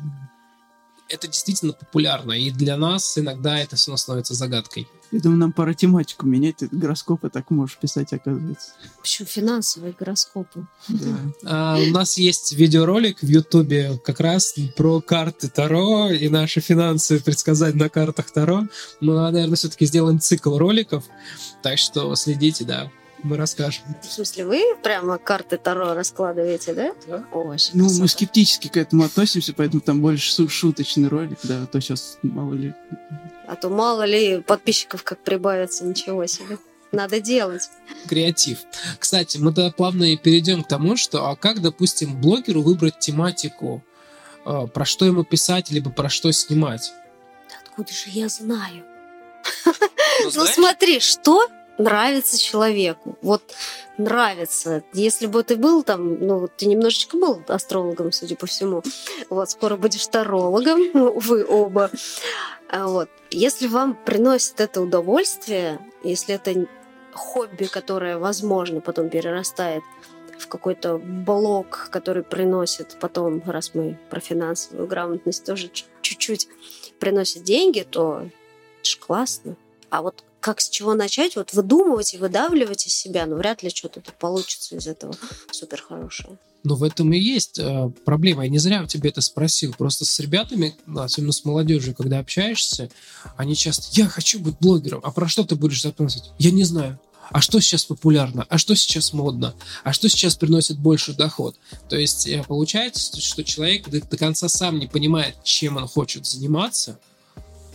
это 1.09 1.28
действительно 1.28 1.72
популярно, 1.72 2.32
и 2.32 2.51
для 2.51 2.76
нас 2.76 3.16
иногда 3.16 3.59
это 3.59 3.76
все 3.76 3.96
становится 3.96 4.34
загадкой. 4.34 4.88
Я 5.14 5.20
думаю, 5.20 5.38
нам 5.38 5.52
пора 5.52 5.74
тематику 5.74 6.26
менять. 6.26 6.56
Ты 6.56 6.68
гороскопы 6.72 7.30
так 7.30 7.48
можешь 7.50 7.78
писать, 7.78 8.12
оказывается. 8.12 8.72
Почему 9.00 9.28
финансовые 9.28 9.94
гороскопы? 9.96 10.66
Да. 10.88 11.16
А, 11.44 11.78
у 11.78 11.86
нас 11.92 12.18
есть 12.18 12.52
видеоролик 12.54 13.22
в 13.22 13.28
Ютубе 13.28 13.96
как 14.04 14.18
раз 14.18 14.56
про 14.76 15.00
карты 15.00 15.48
Таро 15.48 16.10
и 16.10 16.28
наши 16.28 16.60
финансы 16.60 17.22
предсказать 17.22 17.76
на 17.76 17.88
картах 17.88 18.32
Таро. 18.32 18.64
Мы, 19.00 19.14
наверное, 19.14 19.54
все-таки 19.54 19.86
сделаем 19.86 20.18
цикл 20.18 20.58
роликов, 20.58 21.04
так 21.62 21.78
что 21.78 22.12
следите, 22.16 22.64
да, 22.64 22.90
мы 23.25 23.37
расскажем. 23.37 23.83
В 24.03 24.07
смысле, 24.12 24.45
вы 24.47 24.62
прямо 24.83 25.18
карты 25.18 25.57
Таро 25.57 25.95
раскладываете, 25.95 26.75
да? 26.75 26.93
Да. 27.09 27.25
Очень 27.33 27.70
Ну, 27.75 27.85
мы 27.85 27.89
красота. 27.89 28.09
скептически 28.09 28.68
к 28.68 28.77
этому 28.77 29.05
относимся, 29.05 29.53
поэтому 29.55 29.81
там 29.81 30.01
больше 30.01 30.31
шу- 30.33 30.49
шуточный 30.49 31.09
ролик, 31.09 31.39
да, 31.43 31.62
а 31.62 31.66
то 31.66 31.81
сейчас 31.81 32.18
мало 32.22 32.55
ли. 32.55 32.72
А 33.49 33.57
то 33.57 33.68
мало 33.70 34.05
ли 34.05 34.41
подписчиков 34.41 35.03
как 35.03 35.18
прибавится, 35.25 35.85
ничего 35.85 36.27
себе. 36.27 36.59
Надо 36.93 37.18
делать. 37.20 37.70
Креатив. 38.09 38.59
Кстати, 39.01 39.39
мы 39.39 39.53
тогда 39.53 39.72
плавно 39.72 40.05
и 40.05 40.16
перейдем 40.16 40.62
к 40.62 40.68
тому, 40.68 40.97
что 40.97 41.29
а 41.29 41.35
как, 41.35 41.61
допустим, 41.61 42.20
блогеру 42.20 42.62
выбрать 42.62 43.01
тематику, 43.01 43.83
э, 44.47 44.66
про 44.72 44.85
что 44.85 45.05
ему 45.05 45.25
писать, 45.25 45.70
либо 45.70 45.91
про 45.91 46.09
что 46.09 46.31
снимать? 46.31 46.93
Откуда 47.64 47.93
же 47.93 48.11
я 48.11 48.29
знаю? 48.29 48.85
Ну, 49.66 49.72
Ну 50.25 50.31
знаешь, 50.31 50.55
смотри, 50.55 51.01
что 51.01 51.49
нравится 51.79 52.39
человеку. 52.39 53.18
Вот 53.22 53.43
нравится. 53.99 54.83
Если 54.93 55.27
бы 55.27 55.43
ты 55.43 55.57
был 55.57 55.83
там, 55.83 56.18
ну, 56.20 56.49
ты 56.49 56.66
немножечко 56.66 57.16
был 57.16 57.43
астрологом, 57.49 58.12
судя 58.12 58.37
по 58.37 58.47
всему. 58.47 58.83
Вот, 59.31 59.51
скоро 59.51 59.77
будешь 59.77 60.07
тарологом, 60.07 60.81
вы 60.93 61.45
оба. 61.45 61.91
А 62.68 62.87
Вот. 62.87 63.09
Если 63.31 63.66
вам 63.66 63.95
приносит 63.95 64.61
это 64.61 64.81
удовольствие, 64.81 65.81
если 66.03 66.35
это 66.35 66.66
хобби, 67.12 67.64
которое, 67.64 68.18
возможно, 68.18 68.81
потом 68.81 69.09
перерастает 69.09 69.83
в 70.39 70.49
какой-то 70.49 70.99
блок, 70.99 71.89
который 71.91 72.22
приносит 72.22 72.97
потом, 73.01 73.43
раз 73.47 73.72
мы 73.75 73.99
про 74.11 74.20
финансовую 74.20 74.89
грамотность 74.89 75.45
тоже 75.45 75.68
чуть-чуть 75.68 76.49
приносит 76.99 77.45
деньги, 77.45 77.87
то 77.89 78.29
это 78.81 78.91
ж 78.91 78.99
классно. 78.99 79.57
А 79.91 80.03
вот 80.03 80.25
как 80.45 80.61
с 80.61 80.68
чего 80.68 80.92
начать? 80.92 81.36
Вот 81.36 81.55
выдумывать 81.55 82.12
и 82.12 82.18
выдавливать 82.18 82.86
из 82.86 82.92
себя, 82.95 83.24
ну, 83.24 83.36
вряд 83.36 83.62
ли 83.62 83.70
что-то 83.70 84.03
получится 84.18 84.76
из 84.76 84.86
этого 84.86 85.16
супер 85.51 85.80
хорошее. 85.80 86.36
Но 86.64 86.74
в 86.74 86.82
этом 86.82 87.14
и 87.14 87.18
есть 87.18 87.59
э, 87.59 87.90
проблема. 88.05 88.45
Я 88.45 88.51
не 88.51 88.59
зря 88.59 88.82
у 88.82 88.86
тебя 88.86 89.09
это 89.09 89.22
спросил. 89.22 89.72
Просто 89.72 90.05
с 90.05 90.20
ребятами, 90.20 90.76
особенно 90.97 91.32
с 91.32 91.47
молодежью, 91.47 91.95
когда 91.95 92.18
общаешься, 92.18 92.90
они 93.38 93.57
часто 93.57 93.86
«Я 93.92 94.07
хочу 94.07 94.38
быть 94.38 94.59
блогером». 94.61 95.01
А 95.03 95.12
про 95.12 95.28
что 95.28 95.45
ты 95.45 95.57
будешь 95.57 95.80
записывать? 95.80 96.32
Я 96.38 96.51
не 96.51 96.64
знаю. 96.64 97.01
А 97.30 97.40
что 97.40 97.59
сейчас 97.61 97.86
популярно? 97.86 98.45
А 98.51 98.59
что 98.59 98.76
сейчас 98.76 99.14
модно? 99.14 99.55
А 99.82 99.95
что 99.95 100.11
сейчас 100.11 100.36
приносит 100.36 100.78
больше 100.78 101.14
доход? 101.14 101.57
То 101.88 101.97
есть 101.97 102.26
э, 102.26 102.45
получается, 102.47 103.18
что 103.18 103.45
человек 103.45 103.88
до 103.88 104.16
конца 104.18 104.51
сам 104.51 104.78
не 104.78 104.88
понимает, 104.88 105.36
чем 105.42 105.78
он 105.78 105.86
хочет 105.86 106.26
заниматься, 106.26 106.99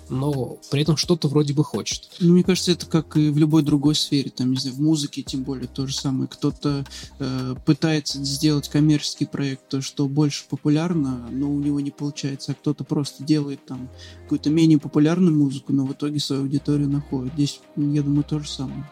но 0.09 0.57
при 0.71 0.81
этом 0.81 0.97
что-то 0.97 1.27
вроде 1.27 1.53
бы 1.53 1.63
хочет. 1.63 2.09
Ну, 2.19 2.33
мне 2.33 2.43
кажется, 2.43 2.71
это 2.71 2.85
как 2.85 3.17
и 3.17 3.29
в 3.29 3.37
любой 3.37 3.63
другой 3.63 3.95
сфере, 3.95 4.29
там, 4.29 4.51
не 4.51 4.57
знаю, 4.57 4.75
в 4.75 4.81
музыке 4.81 5.21
тем 5.21 5.43
более 5.43 5.67
то 5.67 5.87
же 5.87 5.95
самое. 5.95 6.27
Кто-то 6.27 6.85
э, 7.19 7.55
пытается 7.65 8.23
сделать 8.23 8.69
коммерческий 8.69 9.25
проект, 9.25 9.67
то, 9.69 9.81
что 9.81 10.07
больше 10.07 10.43
популярно, 10.49 11.27
но 11.31 11.49
у 11.51 11.59
него 11.59 11.79
не 11.79 11.91
получается, 11.91 12.51
а 12.51 12.55
кто-то 12.55 12.83
просто 12.83 13.23
делает 13.23 13.65
там 13.65 13.89
какую-то 14.23 14.49
менее 14.49 14.79
популярную 14.79 15.35
музыку, 15.35 15.73
но 15.73 15.85
в 15.85 15.93
итоге 15.93 16.19
свою 16.19 16.43
аудиторию 16.43 16.89
находит. 16.89 17.33
Здесь, 17.33 17.61
я 17.75 18.01
думаю, 18.01 18.23
то 18.23 18.39
же 18.39 18.49
самое. 18.49 18.85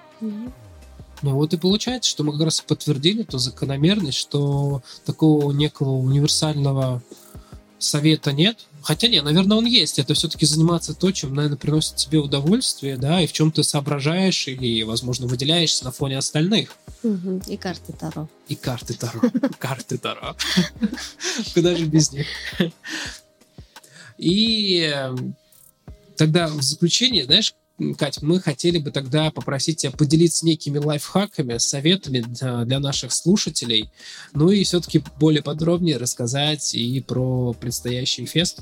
Ну 1.24 1.34
вот 1.34 1.54
и 1.54 1.58
получается, 1.58 2.10
что 2.10 2.24
мы 2.24 2.32
как 2.34 2.42
раз 2.42 2.62
подтвердили 2.62 3.24
ту 3.24 3.40
закономерность, 3.40 4.18
что 4.18 4.84
такого 5.06 5.52
некого 5.52 5.92
универсального 5.92 7.02
совета 7.80 8.32
нет. 8.32 8.68
Хотя 8.88 9.10
нет, 9.10 9.26
наверное, 9.26 9.58
он 9.58 9.66
есть. 9.66 10.00
Это 10.00 10.14
все-таки 10.14 10.46
заниматься 10.46 10.94
то, 10.94 11.12
чем, 11.12 11.36
наверное, 11.36 11.58
приносит 11.58 11.98
тебе 11.98 12.20
удовольствие, 12.20 12.96
да, 12.96 13.20
и 13.22 13.28
в 13.28 13.34
чем 13.34 13.52
ты 13.52 13.62
соображаешь 13.62 14.48
и, 14.48 14.84
возможно, 14.86 15.28
выделяешься 15.28 15.84
на 15.84 15.92
фоне 15.92 16.18
остальных. 16.18 16.70
И 17.04 17.58
карты 17.58 17.92
Таро. 17.92 18.30
И 18.48 18.56
карты 18.56 18.94
Таро. 18.94 19.20
Карты 19.60 19.98
Таро. 19.98 20.38
Куда 21.54 21.76
же 21.76 21.84
без 21.84 22.14
них? 22.14 22.28
И 24.18 24.90
э, 24.96 25.14
тогда 26.16 26.48
в 26.48 26.62
заключение, 26.62 27.26
знаешь, 27.26 27.54
Кать, 27.98 28.24
мы 28.24 28.40
хотели 28.40 28.80
бы 28.80 28.90
тогда 28.90 29.30
попросить 29.30 29.78
тебя 29.78 29.92
поделиться 29.92 30.46
некими 30.46 30.80
лайфхаками, 30.80 31.60
советами 31.60 32.22
для, 32.22 32.66
для 32.66 32.80
наших 32.80 33.14
слушателей, 33.14 33.92
ну 34.34 34.50
и 34.50 34.64
все-таки 34.64 35.04
более 35.20 35.44
подробнее 35.44 35.98
рассказать 35.98 36.74
и 36.74 37.00
про 37.02 37.54
предстоящий 37.54 38.26
фест. 38.26 38.62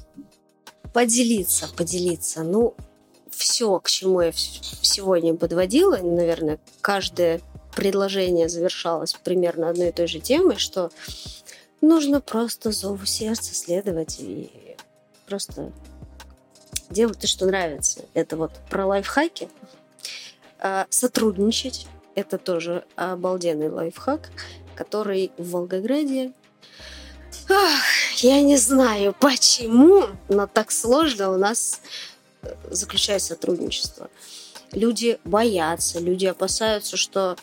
Поделиться, 0.94 1.70
поделиться. 1.78 2.44
Ну, 2.44 2.76
все, 3.32 3.80
к 3.80 3.90
чему 3.90 4.20
я 4.20 4.34
сегодня 4.34 5.34
подводила, 5.36 5.98
наверное, 5.98 6.60
каждое 6.82 7.42
предложение 7.76 8.50
завершалось 8.50 9.14
примерно 9.14 9.70
одной 9.70 9.90
и 9.90 9.92
той 9.94 10.08
же 10.08 10.20
темой, 10.20 10.58
что 10.58 10.92
нужно 11.82 12.22
просто 12.22 12.72
зову 12.72 13.06
сердца 13.06 13.54
следовать 13.54 14.18
и 14.20 14.50
просто 15.28 15.72
делать 16.90 17.20
то, 17.20 17.28
что 17.28 17.46
нравится. 17.46 18.06
Это 18.14 18.38
вот 18.38 18.52
про 18.70 18.86
лайфхаки. 18.86 19.50
А, 20.60 20.86
Сотрудничать. 20.90 21.88
Это 22.16 22.38
тоже 22.38 22.86
обалденный 22.96 23.70
лайфхак, 23.70 24.30
который 24.76 25.32
в 25.38 25.52
Волгограде 25.52 26.32
Ах, 27.50 27.84
я 28.18 28.42
не 28.42 28.58
знаю, 28.58 29.16
почему, 29.20 30.06
но 30.30 30.48
так 30.48 30.72
сложно 30.72 31.32
у 31.32 31.38
нас 31.38 31.82
э, 32.42 32.54
заключать 32.72 33.22
сотрудничество. 33.22 34.10
Люди 34.72 35.20
боятся, 35.26 36.00
люди 36.00 36.26
опасаются, 36.26 36.98
что 36.98 37.36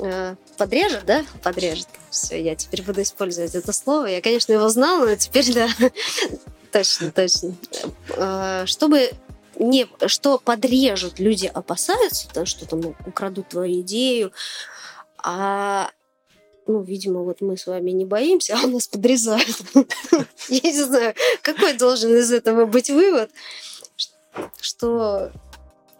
э, 0.00 0.36
подрежет, 0.56 1.04
да? 1.06 1.24
Подрежет. 1.42 1.88
Все, 2.10 2.40
я 2.40 2.54
теперь 2.54 2.82
буду 2.82 3.02
использовать 3.02 3.54
это 3.54 3.72
слово. 3.72 4.06
Я, 4.06 4.22
конечно, 4.22 4.52
его 4.52 4.68
знала, 4.68 5.06
но 5.06 5.16
теперь 5.16 5.52
да. 5.52 5.68
точно, 6.72 7.10
точно. 7.10 7.54
Э, 8.18 8.66
чтобы 8.66 9.12
не, 9.58 9.88
что 10.06 10.38
подрежут, 10.38 11.18
люди 11.18 11.46
опасаются, 11.46 12.28
да, 12.34 12.46
что 12.46 12.66
там 12.66 12.96
украдут 13.06 13.48
твою 13.48 13.80
идею, 13.80 14.32
а 15.18 15.90
ну, 16.66 16.82
видимо, 16.82 17.22
вот 17.22 17.40
мы 17.40 17.56
с 17.56 17.66
вами 17.66 17.90
не 17.92 18.04
боимся, 18.04 18.56
а 18.62 18.66
у 18.66 18.70
нас 18.70 18.88
подрезают. 18.88 19.56
Я 20.48 20.70
не 20.70 20.82
знаю, 20.82 21.14
какой 21.42 21.74
должен 21.74 22.14
из 22.16 22.32
этого 22.32 22.66
быть 22.66 22.90
вывод, 22.90 23.30
что 24.60 25.30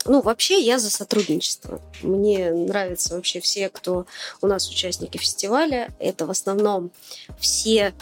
ну, 0.08 0.20
вообще 0.22 0.60
я 0.60 0.78
за 0.78 0.90
сотрудничество. 0.90 1.80
Мне 2.02 2.50
нравятся 2.50 3.14
вообще 3.14 3.40
все, 3.40 3.68
кто 3.68 4.06
у 4.40 4.46
нас 4.46 4.68
участники 4.68 5.18
фестиваля. 5.18 5.90
Это 5.98 6.26
в 6.26 6.30
основном 6.30 6.90
все 7.38 7.94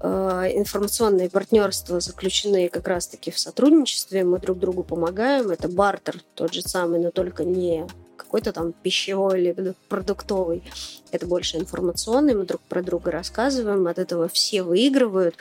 э, 0.00 0.08
информационные 0.54 1.28
партнерства 1.28 2.00
заключены 2.00 2.68
как 2.68 2.86
раз-таки 2.86 3.30
в 3.30 3.38
сотрудничестве. 3.38 4.24
Мы 4.24 4.38
друг 4.38 4.58
другу 4.58 4.84
помогаем. 4.84 5.50
Это 5.50 5.68
бартер 5.68 6.22
тот 6.34 6.54
же 6.54 6.62
самый, 6.62 7.00
но 7.00 7.10
только 7.10 7.44
не 7.44 7.86
какой-то 8.16 8.52
там 8.52 8.72
пищевой 8.72 9.40
или 9.40 9.74
продуктовый. 9.88 10.62
Это 11.10 11.26
больше 11.26 11.56
информационный. 11.56 12.34
Мы 12.34 12.44
друг 12.44 12.60
про 12.62 12.82
друга 12.82 13.10
рассказываем. 13.10 13.86
От 13.88 13.98
этого 13.98 14.28
все 14.28 14.62
выигрывают. 14.62 15.34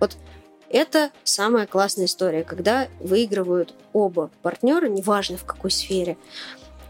Вот 0.00 0.16
это 0.70 1.10
самая 1.24 1.66
классная 1.66 2.06
история, 2.06 2.44
когда 2.44 2.88
выигрывают 3.00 3.74
оба 3.92 4.30
партнера, 4.42 4.86
неважно 4.86 5.36
в 5.36 5.44
какой 5.44 5.70
сфере. 5.70 6.16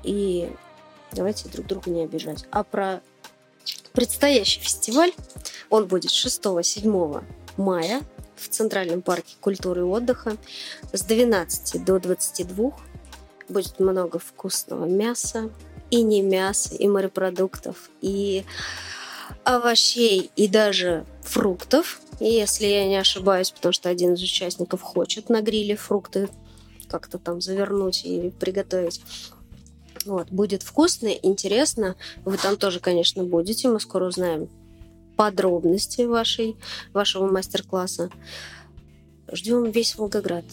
И 0.02 0.50
давайте 1.12 1.48
друг 1.48 1.66
друга 1.66 1.90
не 1.90 2.04
обижать. 2.04 2.46
А 2.50 2.62
про 2.62 3.00
предстоящий 3.92 4.60
фестиваль, 4.60 5.12
он 5.70 5.86
будет 5.86 6.10
6-7 6.10 7.24
мая 7.56 8.02
в 8.36 8.48
Центральном 8.48 9.02
парке 9.02 9.36
культуры 9.40 9.80
и 9.80 9.84
отдыха 9.84 10.36
с 10.92 11.02
12 11.02 11.84
до 11.84 11.98
22. 11.98 12.72
Будет 13.48 13.80
много 13.80 14.18
вкусного 14.18 14.84
мяса, 14.84 15.50
и 15.90 16.02
не 16.02 16.22
мяса, 16.22 16.74
и 16.74 16.86
морепродуктов, 16.86 17.90
и 18.00 18.44
овощей, 19.44 20.30
и 20.36 20.48
даже 20.48 21.06
фруктов, 21.22 22.00
если 22.20 22.66
я 22.66 22.86
не 22.86 22.96
ошибаюсь, 22.96 23.50
потому 23.50 23.72
что 23.72 23.88
один 23.88 24.14
из 24.14 24.22
участников 24.22 24.82
хочет 24.82 25.28
на 25.28 25.40
гриле 25.40 25.76
фрукты 25.76 26.28
как-то 26.88 27.18
там 27.18 27.40
завернуть 27.40 28.04
и 28.04 28.30
приготовить. 28.30 29.00
Вот, 30.04 30.30
будет 30.30 30.62
вкусно, 30.62 31.08
интересно. 31.08 31.96
Вы 32.24 32.36
там 32.36 32.56
тоже, 32.56 32.80
конечно, 32.80 33.22
будете. 33.24 33.68
Мы 33.68 33.80
скоро 33.80 34.06
узнаем 34.06 34.48
подробности 35.16 36.02
вашей, 36.02 36.56
вашего 36.92 37.30
мастер-класса. 37.30 38.10
Ждем 39.30 39.70
весь 39.70 39.96
Волгоград. 39.96 40.44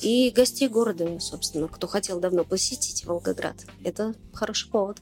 и 0.00 0.30
гостей 0.30 0.68
города, 0.68 1.18
собственно, 1.20 1.68
кто 1.68 1.86
хотел 1.86 2.20
давно 2.20 2.44
посетить 2.44 3.04
Волгоград. 3.04 3.56
Это 3.84 4.14
хороший 4.32 4.70
повод. 4.70 4.98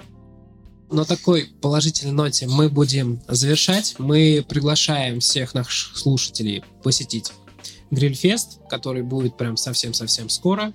На 0.91 1.05
такой 1.05 1.47
положительной 1.61 2.13
ноте 2.13 2.47
мы 2.49 2.69
будем 2.69 3.21
завершать. 3.29 3.95
Мы 3.99 4.45
приглашаем 4.49 5.21
всех 5.21 5.55
наших 5.55 5.97
слушателей 5.97 6.65
посетить 6.83 7.33
Грильфест, 7.93 8.59
который 8.69 9.03
будет 9.03 9.37
прям 9.37 9.57
совсем-совсем 9.57 10.29
скоро. 10.29 10.73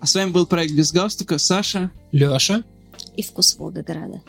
А 0.00 0.06
с 0.06 0.14
вами 0.14 0.30
был 0.30 0.46
проект 0.46 0.74
«Без 0.74 0.92
галстука». 0.92 1.38
Саша. 1.38 1.90
Леша. 2.12 2.62
И 3.16 3.22
вкус 3.22 3.56
Волгограда. 3.58 4.22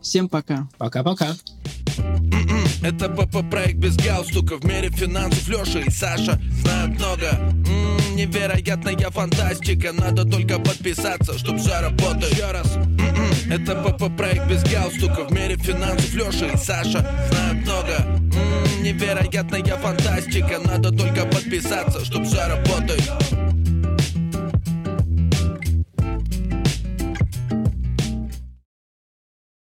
Всем 0.00 0.28
пока. 0.28 0.68
Пока-пока. 0.78 1.36
Это 2.82 3.10
ПП 3.10 3.50
проект 3.50 3.76
без 3.76 3.96
галстука 3.96 4.56
В 4.56 4.64
мире 4.64 4.88
финансов 4.88 5.46
Леша 5.48 5.80
и 5.80 5.90
Саша 5.90 6.40
знают 6.62 6.98
много 6.98 7.26
М-м, 7.26 8.16
Невероятная 8.16 9.10
фантастика 9.10 9.92
Надо 9.92 10.24
только 10.24 10.58
подписаться, 10.58 11.36
чтоб 11.38 11.58
все 11.58 11.80
работало 11.80 12.30
Еще 12.30 12.50
раз 12.50 12.76
М-м, 12.76 13.29
Это 13.50 13.74
ПП 13.74 14.16
проект 14.16 14.46
без 14.46 14.62
галстука. 14.62 15.24
В 15.24 15.32
мире 15.32 15.56
финансов 15.56 16.14
Леша 16.14 16.46
и 16.46 16.56
Саша 16.56 17.04
знают 17.30 17.66
много. 17.66 17.96
М-м, 17.98 18.82
Невероятная 18.84 19.76
фантастика. 19.76 20.60
Надо 20.64 20.90
только 20.92 21.26
подписаться, 21.26 22.04
чтоб 22.04 22.24
все 22.24 22.46
работало 22.46 23.39